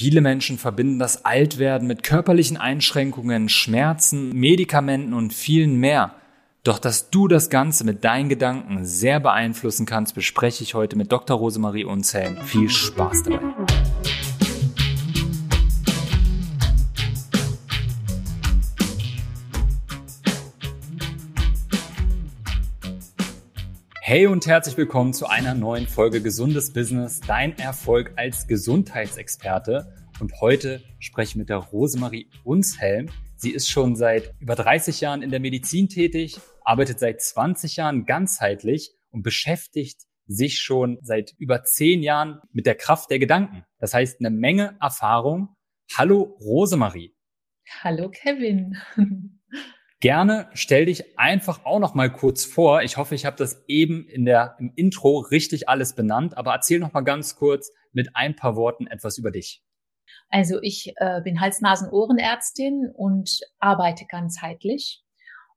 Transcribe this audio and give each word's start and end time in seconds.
Viele 0.00 0.20
Menschen 0.20 0.58
verbinden 0.58 1.00
das 1.00 1.24
Altwerden 1.24 1.88
mit 1.88 2.04
körperlichen 2.04 2.56
Einschränkungen, 2.56 3.48
Schmerzen, 3.48 4.32
Medikamenten 4.32 5.12
und 5.12 5.34
vielen 5.34 5.74
mehr. 5.74 6.14
Doch 6.62 6.78
dass 6.78 7.10
du 7.10 7.26
das 7.26 7.50
Ganze 7.50 7.82
mit 7.82 8.04
deinen 8.04 8.28
Gedanken 8.28 8.84
sehr 8.84 9.18
beeinflussen 9.18 9.86
kannst, 9.86 10.14
bespreche 10.14 10.62
ich 10.62 10.74
heute 10.74 10.94
mit 10.94 11.10
Dr. 11.10 11.36
Rosemarie 11.36 11.84
Unzellen. 11.84 12.36
Viel 12.44 12.70
Spaß 12.70 13.24
dabei. 13.24 13.40
Hey 24.08 24.26
und 24.26 24.46
herzlich 24.46 24.78
willkommen 24.78 25.12
zu 25.12 25.26
einer 25.26 25.52
neuen 25.52 25.86
Folge 25.86 26.22
Gesundes 26.22 26.72
Business, 26.72 27.20
dein 27.20 27.58
Erfolg 27.58 28.14
als 28.16 28.46
Gesundheitsexperte. 28.46 29.94
Und 30.18 30.32
heute 30.40 30.82
spreche 30.98 31.32
ich 31.32 31.36
mit 31.36 31.50
der 31.50 31.58
Rosemarie 31.58 32.30
Unshelm. 32.42 33.10
Sie 33.36 33.50
ist 33.50 33.68
schon 33.68 33.96
seit 33.96 34.32
über 34.40 34.54
30 34.54 35.02
Jahren 35.02 35.20
in 35.20 35.28
der 35.28 35.40
Medizin 35.40 35.90
tätig, 35.90 36.40
arbeitet 36.64 37.00
seit 37.00 37.20
20 37.20 37.76
Jahren 37.76 38.06
ganzheitlich 38.06 38.94
und 39.10 39.24
beschäftigt 39.24 40.00
sich 40.26 40.58
schon 40.58 40.96
seit 41.02 41.34
über 41.36 41.62
10 41.64 42.02
Jahren 42.02 42.40
mit 42.50 42.64
der 42.64 42.76
Kraft 42.76 43.10
der 43.10 43.18
Gedanken. 43.18 43.64
Das 43.78 43.92
heißt, 43.92 44.20
eine 44.20 44.30
Menge 44.30 44.78
Erfahrung. 44.80 45.54
Hallo 45.94 46.34
Rosemarie. 46.40 47.14
Hallo 47.82 48.08
Kevin. 48.08 48.74
Gerne 50.00 50.48
stell 50.54 50.86
dich 50.86 51.18
einfach 51.18 51.64
auch 51.64 51.80
noch 51.80 51.94
mal 51.94 52.10
kurz 52.10 52.44
vor. 52.44 52.82
Ich 52.82 52.96
hoffe, 52.96 53.16
ich 53.16 53.26
habe 53.26 53.36
das 53.36 53.64
eben 53.66 54.06
in 54.06 54.24
der 54.24 54.56
im 54.60 54.72
Intro 54.76 55.18
richtig 55.18 55.68
alles 55.68 55.94
benannt, 55.94 56.36
aber 56.36 56.52
erzähl 56.52 56.78
noch 56.78 56.92
mal 56.92 57.00
ganz 57.00 57.34
kurz 57.34 57.72
mit 57.92 58.14
ein 58.14 58.36
paar 58.36 58.54
Worten 58.54 58.86
etwas 58.86 59.18
über 59.18 59.32
dich. 59.32 59.62
Also 60.30 60.60
ich 60.62 60.92
äh, 60.96 61.20
bin 61.22 61.40
Hals-Nasen-Ohrenärztin 61.40 62.92
und 62.94 63.40
arbeite 63.58 64.04
ganzheitlich 64.06 65.02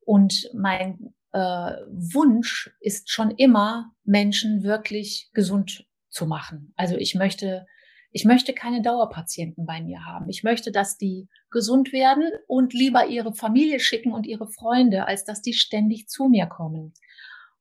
und 0.05 0.49
mein 0.53 1.13
äh, 1.33 1.39
Wunsch 1.39 2.71
ist 2.79 3.11
schon 3.11 3.31
immer 3.31 3.91
Menschen 4.03 4.63
wirklich 4.63 5.29
gesund 5.33 5.85
zu 6.09 6.25
machen. 6.25 6.73
Also 6.75 6.97
ich 6.97 7.15
möchte 7.15 7.67
ich 8.11 8.25
möchte 8.25 8.53
keine 8.53 8.81
Dauerpatienten 8.81 9.65
bei 9.65 9.81
mir 9.81 10.05
haben. 10.05 10.29
Ich 10.29 10.43
möchte, 10.43 10.71
dass 10.71 10.97
die 10.97 11.29
gesund 11.49 11.93
werden 11.93 12.29
und 12.47 12.73
lieber 12.73 13.07
ihre 13.07 13.33
Familie 13.33 13.79
schicken 13.79 14.11
und 14.11 14.25
ihre 14.25 14.47
Freunde, 14.47 15.07
als 15.07 15.23
dass 15.23 15.41
die 15.41 15.53
ständig 15.53 16.07
zu 16.07 16.27
mir 16.27 16.45
kommen. 16.47 16.93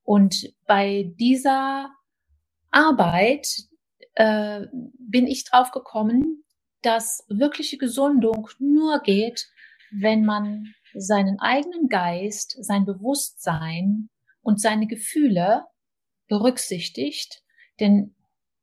Und 0.02 0.52
bei 0.66 1.12
dieser 1.18 1.90
Arbeit 2.70 3.46
äh, 4.14 4.66
bin 4.98 5.28
ich 5.28 5.44
drauf 5.44 5.70
gekommen, 5.70 6.44
dass 6.82 7.24
wirkliche 7.28 7.78
Gesundung 7.78 8.48
nur 8.58 9.00
geht, 9.00 9.48
wenn 9.92 10.24
man 10.24 10.74
seinen 10.94 11.38
eigenen 11.38 11.88
Geist, 11.88 12.56
sein 12.60 12.84
Bewusstsein 12.84 14.08
und 14.40 14.60
seine 14.60 14.88
Gefühle 14.88 15.66
berücksichtigt. 16.26 17.42
Denn 17.78 18.16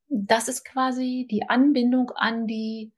das 0.09 0.47
ist 0.47 0.66
quasi 0.66 1.27
die 1.30 1.50
Anbindung 1.50 2.11
an 2.11 2.47
die, 2.47 2.94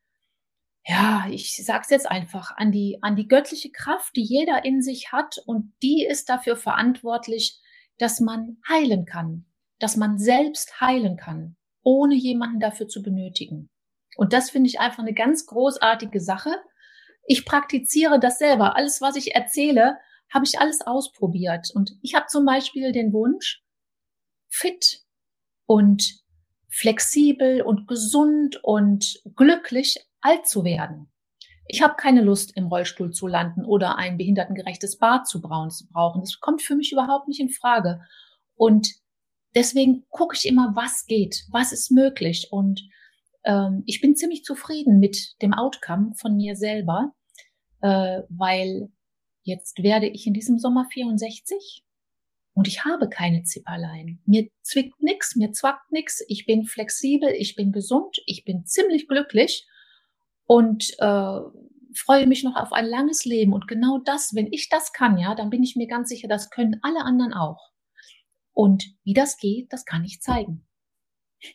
ja, 0.85 1.25
ich 1.29 1.55
sag's 1.63 1.89
jetzt 1.89 2.09
einfach, 2.09 2.55
an 2.57 2.71
die, 2.71 2.99
an 3.01 3.15
die 3.15 3.27
göttliche 3.27 3.71
Kraft, 3.71 4.15
die 4.15 4.23
jeder 4.23 4.65
in 4.65 4.81
sich 4.81 5.11
hat 5.11 5.37
und 5.45 5.73
die 5.81 6.05
ist 6.05 6.29
dafür 6.29 6.55
verantwortlich, 6.55 7.59
dass 7.97 8.19
man 8.19 8.57
heilen 8.67 9.05
kann, 9.05 9.45
dass 9.79 9.97
man 9.97 10.17
selbst 10.17 10.79
heilen 10.81 11.17
kann, 11.17 11.57
ohne 11.83 12.15
jemanden 12.15 12.59
dafür 12.59 12.87
zu 12.87 13.01
benötigen. 13.01 13.69
Und 14.15 14.33
das 14.33 14.49
finde 14.49 14.69
ich 14.69 14.79
einfach 14.79 14.99
eine 14.99 15.13
ganz 15.13 15.45
großartige 15.45 16.19
Sache. 16.19 16.51
Ich 17.25 17.45
praktiziere 17.45 18.19
das 18.19 18.37
selber. 18.37 18.75
Alles, 18.75 19.01
was 19.01 19.15
ich 19.15 19.35
erzähle, 19.35 19.97
habe 20.33 20.45
ich 20.45 20.59
alles 20.59 20.81
ausprobiert. 20.81 21.71
Und 21.73 21.91
ich 22.01 22.15
habe 22.15 22.27
zum 22.27 22.45
Beispiel 22.45 22.91
den 22.91 23.13
Wunsch, 23.13 23.63
fit 24.49 25.03
und 25.65 26.21
flexibel 26.69 27.61
und 27.61 27.87
gesund 27.87 28.63
und 28.63 29.21
glücklich 29.35 29.97
alt 30.21 30.47
zu 30.47 30.63
werden. 30.63 31.11
Ich 31.67 31.81
habe 31.81 31.95
keine 31.95 32.21
Lust, 32.21 32.55
im 32.55 32.67
Rollstuhl 32.67 33.11
zu 33.11 33.27
landen 33.27 33.63
oder 33.63 33.97
ein 33.97 34.17
behindertengerechtes 34.17 34.97
Bad 34.97 35.27
zu 35.27 35.41
brauchen. 35.41 36.21
Das 36.21 36.39
kommt 36.39 36.61
für 36.61 36.75
mich 36.75 36.91
überhaupt 36.91 37.27
nicht 37.27 37.39
in 37.39 37.49
Frage. 37.49 38.01
Und 38.55 38.95
deswegen 39.55 40.05
gucke 40.09 40.35
ich 40.35 40.47
immer, 40.47 40.71
was 40.75 41.05
geht, 41.05 41.45
was 41.51 41.71
ist 41.71 41.91
möglich. 41.91 42.47
Und 42.51 42.81
ähm, 43.43 43.83
ich 43.85 44.01
bin 44.01 44.15
ziemlich 44.15 44.43
zufrieden 44.43 44.99
mit 44.99 45.35
dem 45.41 45.53
Outcome 45.53 46.13
von 46.15 46.35
mir 46.35 46.55
selber, 46.55 47.13
äh, 47.81 48.21
weil 48.29 48.89
jetzt 49.43 49.81
werde 49.83 50.07
ich 50.07 50.25
in 50.25 50.33
diesem 50.33 50.57
Sommer 50.57 50.87
64 50.91 51.85
und 52.53 52.67
ich 52.67 52.83
habe 52.83 53.09
keine 53.09 53.43
Zipperlein. 53.43 54.21
Mir 54.25 54.49
zwickt 54.61 55.01
nix, 55.01 55.35
mir 55.35 55.51
zwackt 55.51 55.91
nix. 55.91 56.23
Ich 56.27 56.45
bin 56.45 56.65
flexibel, 56.65 57.29
ich 57.29 57.55
bin 57.55 57.71
gesund, 57.71 58.17
ich 58.25 58.43
bin 58.43 58.65
ziemlich 58.65 59.07
glücklich 59.07 59.67
und 60.45 60.91
äh, 60.99 61.39
freue 61.95 62.27
mich 62.27 62.43
noch 62.43 62.55
auf 62.55 62.73
ein 62.73 62.85
langes 62.85 63.25
Leben. 63.25 63.53
Und 63.53 63.67
genau 63.67 63.99
das, 64.03 64.33
wenn 64.33 64.51
ich 64.51 64.69
das 64.69 64.93
kann, 64.93 65.17
ja, 65.17 65.35
dann 65.35 65.49
bin 65.49 65.63
ich 65.63 65.75
mir 65.75 65.87
ganz 65.87 66.09
sicher, 66.09 66.27
das 66.27 66.49
können 66.49 66.79
alle 66.81 67.03
anderen 67.03 67.33
auch. 67.33 67.71
Und 68.51 68.85
wie 69.03 69.13
das 69.13 69.37
geht, 69.37 69.71
das 69.71 69.85
kann 69.85 70.03
ich 70.03 70.21
zeigen. 70.21 70.65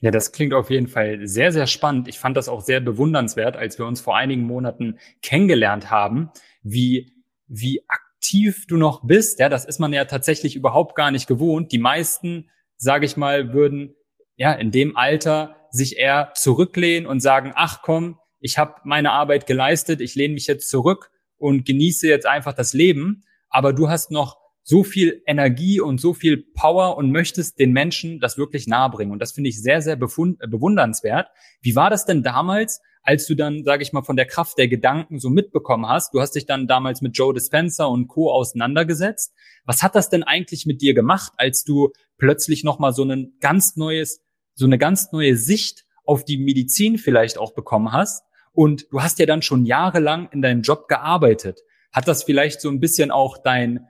Ja, 0.00 0.10
das 0.10 0.32
klingt 0.32 0.54
auf 0.54 0.70
jeden 0.70 0.88
Fall 0.88 1.26
sehr, 1.26 1.52
sehr 1.52 1.66
spannend. 1.66 2.08
Ich 2.08 2.18
fand 2.18 2.36
das 2.36 2.48
auch 2.48 2.62
sehr 2.62 2.80
bewundernswert, 2.80 3.56
als 3.56 3.78
wir 3.78 3.86
uns 3.86 4.00
vor 4.00 4.16
einigen 4.16 4.44
Monaten 4.44 4.98
kennengelernt 5.20 5.90
haben, 5.90 6.30
wie, 6.62 7.12
wie 7.46 7.84
du 8.32 8.76
noch 8.76 9.02
bist, 9.04 9.38
ja, 9.38 9.48
das 9.48 9.64
ist 9.64 9.78
man 9.78 9.92
ja 9.92 10.04
tatsächlich 10.04 10.56
überhaupt 10.56 10.94
gar 10.94 11.10
nicht 11.10 11.26
gewohnt. 11.26 11.72
Die 11.72 11.78
meisten, 11.78 12.50
sage 12.76 13.06
ich 13.06 13.16
mal, 13.16 13.52
würden 13.52 13.94
ja 14.36 14.52
in 14.52 14.70
dem 14.70 14.96
Alter 14.96 15.56
sich 15.70 15.98
eher 15.98 16.32
zurücklehnen 16.34 17.06
und 17.06 17.20
sagen, 17.20 17.52
ach 17.54 17.82
komm, 17.82 18.18
ich 18.40 18.58
habe 18.58 18.74
meine 18.84 19.12
Arbeit 19.12 19.46
geleistet, 19.46 20.00
ich 20.00 20.14
lehne 20.14 20.34
mich 20.34 20.46
jetzt 20.46 20.68
zurück 20.68 21.10
und 21.36 21.64
genieße 21.64 22.08
jetzt 22.08 22.26
einfach 22.26 22.52
das 22.52 22.72
Leben. 22.74 23.24
Aber 23.48 23.72
du 23.72 23.88
hast 23.88 24.10
noch 24.10 24.36
so 24.66 24.82
viel 24.82 25.22
Energie 25.26 25.78
und 25.78 26.00
so 26.00 26.14
viel 26.14 26.38
Power 26.54 26.96
und 26.96 27.12
möchtest 27.12 27.58
den 27.58 27.72
Menschen 27.72 28.18
das 28.18 28.38
wirklich 28.38 28.66
nahebringen. 28.66 29.12
Und 29.12 29.20
das 29.20 29.32
finde 29.32 29.50
ich 29.50 29.62
sehr, 29.62 29.82
sehr 29.82 29.96
bewundernswert. 29.96 31.28
Wie 31.60 31.76
war 31.76 31.90
das 31.90 32.06
denn 32.06 32.22
damals, 32.22 32.80
als 33.02 33.26
du 33.26 33.34
dann, 33.34 33.62
sage 33.62 33.82
ich 33.82 33.92
mal, 33.92 34.02
von 34.02 34.16
der 34.16 34.24
Kraft 34.24 34.56
der 34.56 34.66
Gedanken 34.66 35.18
so 35.18 35.28
mitbekommen 35.28 35.86
hast, 35.86 36.14
du 36.14 36.20
hast 36.20 36.32
dich 36.32 36.46
dann 36.46 36.66
damals 36.66 37.02
mit 37.02 37.16
Joe 37.16 37.34
Dispenza 37.34 37.84
und 37.84 38.08
Co. 38.08 38.32
auseinandergesetzt. 38.32 39.34
Was 39.66 39.82
hat 39.82 39.94
das 39.94 40.08
denn 40.08 40.22
eigentlich 40.22 40.64
mit 40.64 40.80
dir 40.80 40.94
gemacht, 40.94 41.34
als 41.36 41.64
du 41.64 41.90
plötzlich 42.16 42.64
nochmal 42.64 42.94
so 42.94 43.04
ein 43.04 43.36
ganz 43.40 43.76
neues, 43.76 44.22
so 44.54 44.64
eine 44.64 44.78
ganz 44.78 45.12
neue 45.12 45.36
Sicht 45.36 45.84
auf 46.06 46.24
die 46.24 46.38
Medizin 46.38 46.96
vielleicht 46.96 47.36
auch 47.36 47.52
bekommen 47.52 47.92
hast? 47.92 48.24
Und 48.52 48.86
du 48.90 49.02
hast 49.02 49.18
ja 49.18 49.26
dann 49.26 49.42
schon 49.42 49.66
jahrelang 49.66 50.30
in 50.32 50.40
deinem 50.40 50.62
Job 50.62 50.88
gearbeitet. 50.88 51.60
Hat 51.92 52.08
das 52.08 52.22
vielleicht 52.22 52.62
so 52.62 52.70
ein 52.70 52.80
bisschen 52.80 53.10
auch 53.10 53.36
dein, 53.36 53.86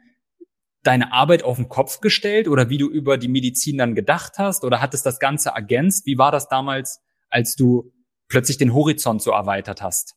deine 0.85 1.13
Arbeit 1.13 1.43
auf 1.43 1.57
den 1.57 1.69
Kopf 1.69 2.01
gestellt 2.01 2.47
oder 2.47 2.69
wie 2.69 2.79
du 2.79 2.89
über 2.89 3.19
die 3.19 3.29
Medizin 3.29 3.79
dann 3.79 3.95
gedacht 3.95 4.35
hast 4.39 4.65
oder 4.65 4.81
hat 4.81 4.95
es 4.95 5.03
das 5.03 5.19
Ganze 5.19 5.51
ergänzt? 5.51 6.07
Wie 6.07 6.19
war 6.19 6.31
das 6.31 6.49
damals, 6.49 7.03
als 7.31 7.57
du 7.57 7.93
plötzlich 8.29 8.59
den 8.59 8.75
Horizont 8.75 9.23
so 9.23 9.33
erweitert 9.33 9.83
hast? 9.83 10.15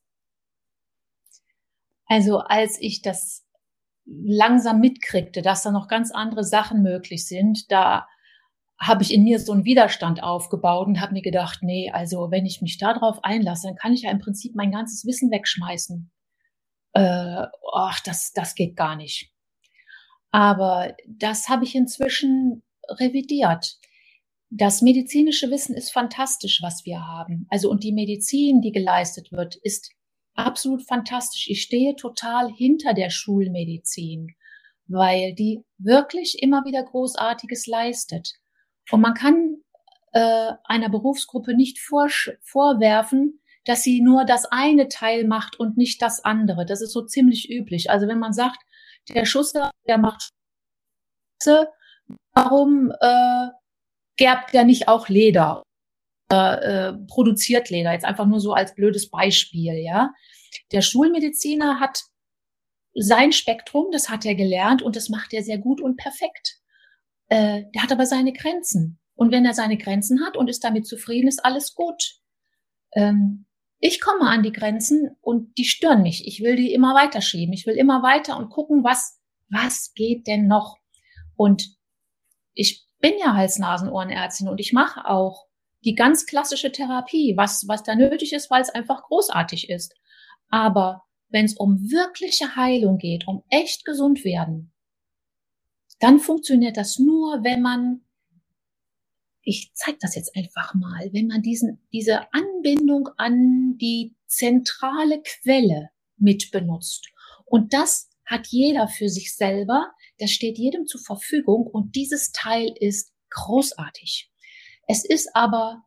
Also 2.06 2.40
als 2.40 2.78
ich 2.80 3.02
das 3.02 3.46
langsam 4.06 4.80
mitkriegte, 4.80 5.42
dass 5.42 5.64
da 5.64 5.72
noch 5.72 5.88
ganz 5.88 6.12
andere 6.12 6.44
Sachen 6.44 6.82
möglich 6.82 7.28
sind, 7.28 7.72
da 7.72 8.08
habe 8.80 9.04
ich 9.04 9.14
in 9.14 9.24
mir 9.24 9.40
so 9.40 9.54
einen 9.54 9.66
Widerstand 9.66 10.22
aufgebaut 10.22 10.88
und 10.88 11.02
habe 11.02 11.14
mir 11.14 11.22
gedacht, 11.22 11.60
nee, 11.62 11.90
also 11.92 12.30
wenn 12.30 12.46
ich 12.46 12.62
mich 12.62 12.78
darauf 12.78 13.24
einlasse, 13.24 13.68
dann 13.68 13.76
kann 13.76 13.94
ich 13.94 14.04
ja 14.04 14.12
im 14.12 14.20
Prinzip 14.20 14.56
mein 14.56 14.72
ganzes 14.72 15.06
Wissen 15.06 15.32
wegschmeißen. 15.32 16.12
Äh, 16.94 17.46
ach, 17.74 18.00
das, 18.02 18.32
das 18.34 18.54
geht 18.56 18.76
gar 18.76 18.96
nicht. 18.96 19.34
Aber 20.32 20.96
das 21.08 21.50
habe 21.50 21.64
ich 21.64 21.76
inzwischen 21.76 22.64
revidiert 22.90 23.78
das 24.50 24.82
medizinische 24.82 25.50
Wissen 25.52 25.76
ist 25.76 25.92
fantastisch, 25.92 26.62
was 26.62 26.86
wir 26.86 27.06
haben. 27.06 27.48
Also 27.50 27.70
und 27.70 27.84
die 27.84 27.92
Medizin, 27.92 28.62
die 28.62 28.72
geleistet 28.72 29.32
wird, 29.32 29.56
ist 29.56 29.92
absolut 30.36 30.84
fantastisch. 30.84 31.48
Ich 31.50 31.62
stehe 31.62 31.96
total 31.96 32.52
hinter 32.52 32.94
der 32.94 33.10
Schulmedizin, 33.10 34.36
weil 34.88 35.34
die 35.34 35.64
wirklich 35.78 36.42
immer 36.42 36.64
wieder 36.64 36.84
Großartiges 36.84 37.68
leistet. 37.68 38.36
Und 38.90 39.02
man 39.02 39.16
kann 39.16 39.58
äh, 40.14 40.52
einer 40.64 40.90
Berufsgruppe 40.90 41.54
nicht 41.54 41.80
vor, 41.80 42.08
vorwerfen, 42.42 43.42
dass 43.66 43.84
sie 43.84 44.02
nur 44.02 44.24
das 44.24 44.46
eine 44.46 44.88
Teil 44.88 45.28
macht 45.28 45.60
und 45.60 45.76
nicht 45.76 46.02
das 46.02 46.24
andere. 46.24 46.66
Das 46.66 46.82
ist 46.82 46.94
so 46.94 47.06
ziemlich 47.06 47.50
üblich. 47.50 47.90
Also 47.92 48.08
wenn 48.08 48.20
man 48.20 48.32
sagt, 48.32 48.60
der 49.10 49.26
Schusser, 49.26 49.72
der 49.88 49.98
macht 49.98 50.30
Schüsse, 51.42 51.70
warum 52.34 52.92
äh, 53.00 53.48
gerbt 54.18 54.54
ja 54.54 54.64
nicht 54.64 54.88
auch 54.88 55.10
Leder. 55.10 55.64
äh, 56.30 56.94
produziert 57.08 57.70
Leder. 57.70 57.94
Jetzt 57.94 58.06
einfach 58.06 58.26
nur 58.26 58.40
so 58.40 58.54
als 58.54 58.76
blödes 58.76 59.10
Beispiel, 59.10 59.76
ja. 59.76 60.14
Der 60.72 60.82
Schulmediziner 60.82 61.80
hat 61.80 62.04
sein 62.94 63.32
Spektrum, 63.32 63.88
das 63.92 64.10
hat 64.10 64.26
er 64.26 64.36
gelernt 64.36 64.82
und 64.82 64.96
das 64.96 65.10
macht 65.10 65.34
er 65.34 65.44
sehr 65.44 65.58
gut 65.58 65.82
und 65.82 65.98
perfekt. 65.98 66.60
Äh, 67.30 67.64
der 67.74 67.84
hat 67.84 67.92
aber 67.92 68.06
seine 68.06 68.34
Grenzen. 68.34 69.00
Und 69.16 69.32
wenn 69.32 69.46
er 69.46 69.54
seine 69.54 69.78
Grenzen 69.78 70.24
hat 70.26 70.38
und 70.38 70.50
ist 70.50 70.64
damit 70.64 70.86
zufrieden, 70.86 71.28
ist 71.28 71.44
alles 71.44 71.74
gut. 71.74 72.20
Ähm, 72.94 73.47
ich 73.80 74.02
komme 74.02 74.30
an 74.30 74.44
die 74.44 74.52
Grenzen 74.52 75.16
und 75.22 75.58
die 75.58 75.66
stören 75.66 76.02
mich. 76.02 76.28
Ich 76.28 76.42
will 76.42 76.56
die 76.56 76.74
immer 76.74 76.96
weiter 76.96 77.22
schieben. 77.22 77.54
Ich 77.54 77.66
will 77.68 77.76
immer 77.76 78.02
weiter 78.02 78.38
und 78.38 78.50
gucken, 78.50 78.84
was, 78.84 79.20
was 79.50 79.94
geht 79.94 80.28
denn 80.28 80.48
noch? 80.48 80.78
Und 81.36 81.76
ich 82.54 82.86
bin 83.00 83.14
ja 83.20 83.36
Hals-Nasen-Ohrenärztin 83.36 84.50
und 84.50 84.60
ich 84.60 84.74
mache 84.74 85.08
auch 85.08 85.46
die 85.86 85.94
ganz 85.94 86.26
klassische 86.26 86.72
Therapie, 86.72 87.36
was, 87.38 87.68
was 87.68 87.84
da 87.84 87.96
nötig 87.96 88.34
ist, 88.34 88.50
weil 88.50 88.62
es 88.62 88.70
einfach 88.70 89.04
großartig 89.04 89.70
ist. 89.70 89.94
Aber 90.50 91.04
wenn 91.30 91.46
es 91.46 91.56
um 91.56 91.92
wirkliche 91.92 92.56
Heilung 92.56 92.98
geht, 92.98 93.28
um 93.28 93.44
echt 93.50 93.86
gesund 93.86 94.24
werden, 94.24 94.74
dann 96.00 96.20
funktioniert 96.20 96.78
das 96.78 96.98
nur, 97.00 97.44
wenn 97.44 97.62
man, 97.62 98.02
ich 99.48 99.72
zeige 99.74 99.98
das 100.02 100.16
jetzt 100.16 100.36
einfach 100.36 100.74
mal, 100.74 101.10
wenn 101.14 101.28
man 101.28 101.42
diesen, 101.42 101.80
diese 101.94 102.34
Anbindung 102.34 103.08
an 103.16 103.78
die 103.78 104.14
zentrale 104.28 105.22
Quelle 105.24 105.90
mit 106.18 106.52
benutzt. 106.52 107.08
Und 107.46 107.72
das 107.72 108.10
hat 108.26 108.48
jeder 108.48 108.90
für 108.90 109.08
sich 109.08 109.34
selber, 109.34 109.94
das 110.20 110.32
steht 110.32 110.58
jedem 110.58 110.86
zur 110.86 111.00
Verfügung 111.00 111.66
und 111.66 111.96
dieses 111.96 112.34
Teil 112.34 112.74
ist 112.78 113.14
großartig. 113.30 114.30
Es 114.86 115.06
ist 115.06 115.34
aber 115.34 115.86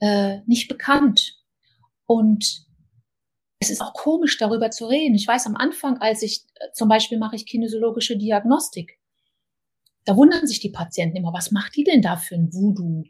äh, 0.00 0.40
nicht 0.46 0.68
bekannt 0.68 1.38
und 2.04 2.66
es 3.60 3.70
ist 3.70 3.80
auch 3.80 3.94
komisch, 3.94 4.36
darüber 4.36 4.70
zu 4.70 4.84
reden. 4.84 5.14
Ich 5.14 5.26
weiß 5.26 5.46
am 5.46 5.56
Anfang, 5.56 5.96
als 5.98 6.20
ich 6.20 6.44
äh, 6.56 6.70
zum 6.74 6.90
Beispiel 6.90 7.18
mache 7.18 7.36
ich 7.36 7.46
kinesiologische 7.46 8.18
Diagnostik, 8.18 8.99
da 10.04 10.16
wundern 10.16 10.46
sich 10.46 10.60
die 10.60 10.70
Patienten 10.70 11.16
immer, 11.16 11.32
was 11.32 11.50
macht 11.50 11.76
die 11.76 11.84
denn 11.84 12.02
da 12.02 12.16
für 12.16 12.34
ein 12.34 12.52
Voodoo? 12.52 13.04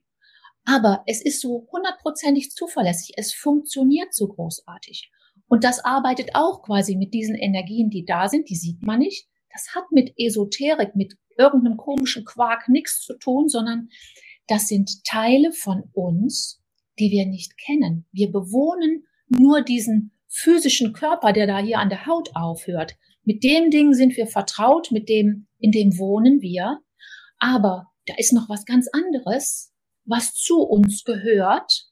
Aber 0.64 1.02
es 1.06 1.22
ist 1.22 1.40
so 1.40 1.68
hundertprozentig 1.72 2.50
zuverlässig. 2.50 3.14
Es 3.16 3.32
funktioniert 3.32 4.14
so 4.14 4.28
großartig. 4.28 5.10
Und 5.48 5.64
das 5.64 5.84
arbeitet 5.84 6.30
auch 6.34 6.62
quasi 6.62 6.96
mit 6.96 7.12
diesen 7.14 7.34
Energien, 7.34 7.90
die 7.90 8.04
da 8.04 8.28
sind. 8.28 8.48
Die 8.50 8.56
sieht 8.56 8.82
man 8.82 9.00
nicht. 9.00 9.26
Das 9.52 9.74
hat 9.74 9.90
mit 9.90 10.12
Esoterik, 10.16 10.94
mit 10.94 11.16
irgendeinem 11.36 11.76
komischen 11.76 12.24
Quark 12.24 12.68
nichts 12.68 13.00
zu 13.00 13.18
tun, 13.18 13.48
sondern 13.48 13.88
das 14.46 14.68
sind 14.68 15.04
Teile 15.04 15.52
von 15.52 15.84
uns, 15.92 16.62
die 16.98 17.10
wir 17.10 17.26
nicht 17.26 17.56
kennen. 17.56 18.06
Wir 18.12 18.30
bewohnen 18.30 19.06
nur 19.28 19.62
diesen 19.62 20.12
physischen 20.28 20.92
Körper, 20.92 21.32
der 21.32 21.46
da 21.46 21.58
hier 21.58 21.78
an 21.78 21.88
der 21.88 22.06
Haut 22.06 22.30
aufhört. 22.34 22.96
Mit 23.24 23.42
dem 23.42 23.70
Ding 23.70 23.94
sind 23.94 24.16
wir 24.16 24.26
vertraut, 24.26 24.90
mit 24.92 25.08
dem, 25.08 25.46
in 25.60 25.72
dem 25.72 25.98
wohnen 25.98 26.40
wir. 26.40 26.80
Aber 27.38 27.86
da 28.06 28.14
ist 28.16 28.32
noch 28.32 28.48
was 28.48 28.64
ganz 28.64 28.88
anderes, 28.92 29.72
was 30.04 30.34
zu 30.34 30.62
uns 30.62 31.04
gehört. 31.04 31.86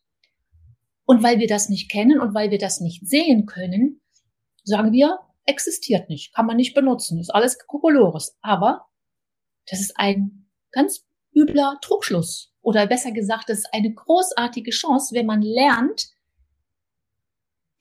Und 1.04 1.22
weil 1.22 1.38
wir 1.38 1.46
das 1.46 1.68
nicht 1.68 1.90
kennen 1.90 2.20
und 2.20 2.34
weil 2.34 2.50
wir 2.50 2.58
das 2.58 2.80
nicht 2.80 3.06
sehen 3.08 3.46
können, 3.46 4.02
sagen 4.64 4.92
wir, 4.92 5.18
existiert 5.46 6.10
nicht, 6.10 6.34
kann 6.34 6.44
man 6.44 6.56
nicht 6.56 6.74
benutzen, 6.74 7.18
ist 7.18 7.34
alles 7.34 7.58
Kokolores. 7.66 8.36
Aber 8.42 8.86
das 9.70 9.80
ist 9.80 9.94
ein 9.96 10.50
ganz 10.70 11.06
übler 11.34 11.78
Trugschluss. 11.80 12.52
Oder 12.60 12.86
besser 12.86 13.12
gesagt, 13.12 13.48
das 13.48 13.60
ist 13.60 13.72
eine 13.72 13.92
großartige 13.92 14.70
Chance, 14.70 15.14
wenn 15.14 15.26
man 15.26 15.40
lernt, 15.40 16.10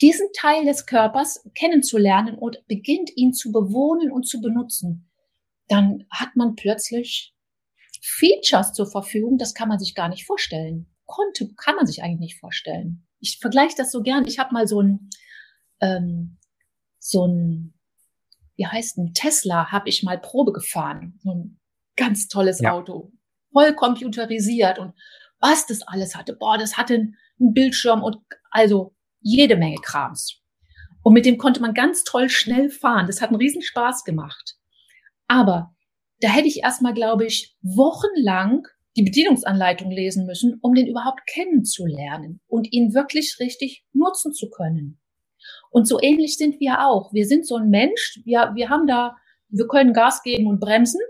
diesen 0.01 0.27
Teil 0.33 0.63
des 0.65 0.85
Körpers 0.85 1.43
kennenzulernen 1.55 2.37
und 2.37 2.63
beginnt 2.67 3.11
ihn 3.15 3.33
zu 3.33 3.51
bewohnen 3.51 4.11
und 4.11 4.27
zu 4.27 4.39
benutzen, 4.39 5.06
dann 5.67 6.05
hat 6.09 6.35
man 6.35 6.55
plötzlich 6.55 7.33
Features 8.01 8.73
zur 8.73 8.89
Verfügung, 8.89 9.37
das 9.37 9.53
kann 9.53 9.69
man 9.69 9.79
sich 9.79 9.95
gar 9.95 10.09
nicht 10.09 10.25
vorstellen. 10.25 10.87
Konnte, 11.05 11.53
kann 11.55 11.75
man 11.75 11.87
sich 11.87 12.03
eigentlich 12.03 12.19
nicht 12.19 12.39
vorstellen. 12.39 13.07
Ich 13.19 13.39
vergleiche 13.39 13.75
das 13.77 13.91
so 13.91 14.01
gern. 14.01 14.25
Ich 14.25 14.39
habe 14.39 14.53
mal 14.53 14.67
so 14.67 14.81
ein, 14.81 15.09
ähm, 15.81 16.37
so 16.99 17.25
ein, 17.25 17.73
wie 18.55 18.67
heißt 18.67 18.97
ein 18.97 19.13
Tesla, 19.13 19.71
habe 19.71 19.89
ich 19.89 20.03
mal 20.03 20.19
Probe 20.19 20.51
gefahren. 20.51 21.19
So 21.23 21.33
ein 21.33 21.59
ganz 21.95 22.27
tolles 22.27 22.59
ja. 22.59 22.71
Auto, 22.71 23.11
voll 23.51 23.73
computerisiert 23.73 24.79
und 24.79 24.93
was 25.39 25.65
das 25.65 25.81
alles 25.81 26.15
hatte. 26.15 26.35
Boah, 26.35 26.57
das 26.57 26.77
hatte 26.77 26.95
einen 26.95 27.53
Bildschirm 27.53 28.03
und 28.03 28.17
also 28.51 28.95
jede 29.19 29.55
Menge 29.55 29.77
Krams. 29.77 30.41
Und 31.03 31.13
mit 31.13 31.25
dem 31.25 31.37
konnte 31.37 31.61
man 31.61 31.73
ganz 31.73 32.03
toll 32.03 32.29
schnell 32.29 32.69
fahren. 32.69 33.07
Das 33.07 33.21
hat 33.21 33.29
einen 33.29 33.37
riesen 33.37 33.61
Spaß 33.61 34.03
gemacht. 34.03 34.57
Aber 35.27 35.73
da 36.21 36.29
hätte 36.29 36.47
ich 36.47 36.63
erstmal, 36.63 36.93
glaube 36.93 37.25
ich, 37.25 37.55
wochenlang 37.61 38.67
die 38.95 39.03
Bedienungsanleitung 39.03 39.91
lesen 39.91 40.25
müssen, 40.25 40.57
um 40.61 40.73
den 40.73 40.87
überhaupt 40.87 41.21
kennenzulernen 41.27 42.41
und 42.47 42.71
ihn 42.73 42.93
wirklich 42.93 43.37
richtig 43.39 43.85
nutzen 43.93 44.33
zu 44.33 44.49
können. 44.49 44.99
Und 45.69 45.87
so 45.87 46.01
ähnlich 46.01 46.37
sind 46.37 46.59
wir 46.59 46.85
auch. 46.85 47.13
Wir 47.13 47.25
sind 47.25 47.45
so 47.45 47.57
ein 47.57 47.69
Mensch, 47.69 48.19
wir, 48.25 48.51
wir 48.55 48.69
haben 48.69 48.87
da, 48.87 49.15
wir 49.49 49.67
können 49.67 49.93
Gas 49.93 50.23
geben 50.23 50.47
und 50.47 50.59
bremsen, 50.59 51.01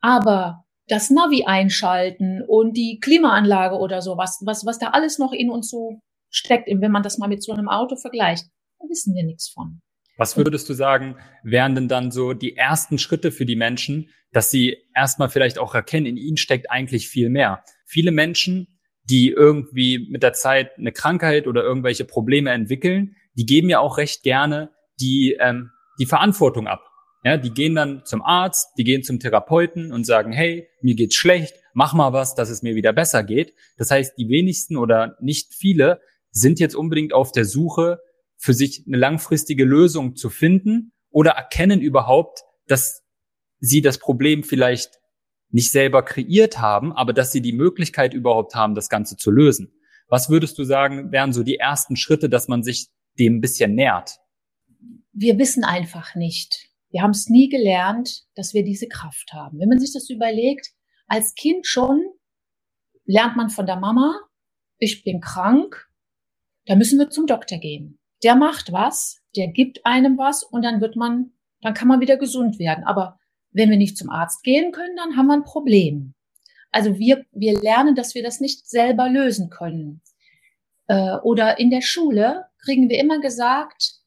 aber 0.00 0.64
das 0.88 1.10
Navi 1.10 1.44
einschalten 1.44 2.42
und 2.46 2.76
die 2.76 2.98
Klimaanlage 3.00 3.76
oder 3.76 4.02
sowas, 4.02 4.42
was, 4.44 4.66
was 4.66 4.78
da 4.78 4.88
alles 4.88 5.18
noch 5.18 5.32
in 5.32 5.50
uns 5.50 5.70
so 5.70 6.00
steckt, 6.28 6.68
wenn 6.68 6.90
man 6.90 7.02
das 7.02 7.18
mal 7.18 7.28
mit 7.28 7.42
so 7.42 7.52
einem 7.52 7.68
Auto 7.68 7.96
vergleicht, 7.96 8.46
da 8.80 8.88
wissen 8.88 9.14
wir 9.14 9.24
nichts 9.24 9.48
von. 9.48 9.80
Was 10.16 10.36
würdest 10.36 10.68
du 10.68 10.74
sagen, 10.74 11.16
wären 11.42 11.74
denn 11.74 11.88
dann 11.88 12.10
so 12.10 12.32
die 12.34 12.56
ersten 12.56 12.98
Schritte 12.98 13.32
für 13.32 13.46
die 13.46 13.56
Menschen, 13.56 14.10
dass 14.32 14.50
sie 14.50 14.76
erstmal 14.94 15.28
vielleicht 15.28 15.58
auch 15.58 15.74
erkennen, 15.74 16.06
in 16.06 16.16
ihnen 16.16 16.36
steckt 16.36 16.70
eigentlich 16.70 17.08
viel 17.08 17.30
mehr. 17.30 17.64
Viele 17.84 18.10
Menschen, 18.10 18.78
die 19.04 19.28
irgendwie 19.28 20.08
mit 20.10 20.22
der 20.22 20.32
Zeit 20.32 20.78
eine 20.78 20.92
Krankheit 20.92 21.46
oder 21.46 21.62
irgendwelche 21.62 22.04
Probleme 22.04 22.50
entwickeln, 22.50 23.16
die 23.34 23.46
geben 23.46 23.68
ja 23.68 23.80
auch 23.80 23.98
recht 23.98 24.22
gerne 24.22 24.70
die, 25.00 25.36
ähm, 25.40 25.70
die 25.98 26.06
Verantwortung 26.06 26.66
ab. 26.66 26.82
Ja, 27.24 27.36
die 27.38 27.50
gehen 27.50 27.74
dann 27.74 28.04
zum 28.04 28.22
Arzt, 28.22 28.72
die 28.76 28.84
gehen 28.84 29.02
zum 29.02 29.18
Therapeuten 29.18 29.92
und 29.92 30.04
sagen, 30.04 30.32
hey, 30.32 30.68
mir 30.82 30.94
geht's 30.94 31.16
schlecht, 31.16 31.54
mach 31.72 31.94
mal 31.94 32.12
was, 32.12 32.34
dass 32.34 32.50
es 32.50 32.62
mir 32.62 32.74
wieder 32.74 32.92
besser 32.92 33.24
geht. 33.24 33.54
Das 33.78 33.90
heißt, 33.90 34.18
die 34.18 34.28
wenigsten 34.28 34.76
oder 34.76 35.16
nicht 35.20 35.54
viele 35.54 36.00
sind 36.30 36.60
jetzt 36.60 36.74
unbedingt 36.74 37.14
auf 37.14 37.32
der 37.32 37.46
Suche, 37.46 38.00
für 38.44 38.52
sich 38.52 38.84
eine 38.86 38.98
langfristige 38.98 39.64
Lösung 39.64 40.16
zu 40.16 40.28
finden 40.28 40.92
oder 41.08 41.30
erkennen 41.30 41.80
überhaupt, 41.80 42.42
dass 42.66 43.02
sie 43.58 43.80
das 43.80 43.98
Problem 43.98 44.44
vielleicht 44.44 45.00
nicht 45.48 45.70
selber 45.70 46.04
kreiert 46.04 46.60
haben, 46.60 46.92
aber 46.92 47.14
dass 47.14 47.32
sie 47.32 47.40
die 47.40 47.54
Möglichkeit 47.54 48.12
überhaupt 48.12 48.54
haben, 48.54 48.74
das 48.74 48.90
Ganze 48.90 49.16
zu 49.16 49.30
lösen. 49.30 49.72
Was 50.08 50.28
würdest 50.28 50.58
du 50.58 50.64
sagen, 50.64 51.10
wären 51.10 51.32
so 51.32 51.42
die 51.42 51.56
ersten 51.56 51.96
Schritte, 51.96 52.28
dass 52.28 52.46
man 52.46 52.62
sich 52.62 52.88
dem 53.18 53.36
ein 53.36 53.40
bisschen 53.40 53.74
nähert? 53.74 54.18
Wir 55.12 55.38
wissen 55.38 55.64
einfach 55.64 56.14
nicht. 56.14 56.68
Wir 56.90 57.00
haben 57.00 57.12
es 57.12 57.30
nie 57.30 57.48
gelernt, 57.48 58.24
dass 58.34 58.52
wir 58.52 58.62
diese 58.62 58.88
Kraft 58.88 59.32
haben. 59.32 59.58
Wenn 59.58 59.70
man 59.70 59.78
sich 59.78 59.94
das 59.94 60.10
überlegt, 60.10 60.68
als 61.06 61.34
Kind 61.34 61.66
schon 61.66 62.04
lernt 63.06 63.36
man 63.36 63.48
von 63.48 63.64
der 63.64 63.76
Mama, 63.76 64.20
ich 64.76 65.02
bin 65.02 65.22
krank, 65.22 65.88
da 66.66 66.76
müssen 66.76 66.98
wir 66.98 67.08
zum 67.08 67.26
Doktor 67.26 67.56
gehen. 67.56 67.98
Der 68.24 68.34
macht 68.34 68.72
was, 68.72 69.22
der 69.36 69.48
gibt 69.48 69.84
einem 69.86 70.18
was 70.18 70.42
und 70.42 70.62
dann 70.62 70.80
wird 70.80 70.96
man, 70.96 71.32
dann 71.60 71.74
kann 71.74 71.88
man 71.88 72.00
wieder 72.00 72.16
gesund 72.16 72.58
werden. 72.58 72.84
Aber 72.84 73.18
wenn 73.50 73.70
wir 73.70 73.76
nicht 73.76 73.96
zum 73.96 74.10
Arzt 74.10 74.42
gehen 74.42 74.72
können, 74.72 74.96
dann 74.96 75.16
haben 75.16 75.26
wir 75.26 75.34
ein 75.34 75.44
Problem. 75.44 76.14
Also 76.70 76.98
wir, 76.98 77.24
wir 77.30 77.60
lernen, 77.60 77.94
dass 77.94 78.14
wir 78.14 78.22
das 78.22 78.40
nicht 78.40 78.68
selber 78.68 79.08
lösen 79.08 79.50
können. 79.50 80.02
Äh, 80.88 81.18
oder 81.18 81.58
in 81.60 81.70
der 81.70 81.82
Schule 81.82 82.46
kriegen 82.64 82.88
wir 82.88 82.98
immer 82.98 83.20
gesagt, 83.20 84.00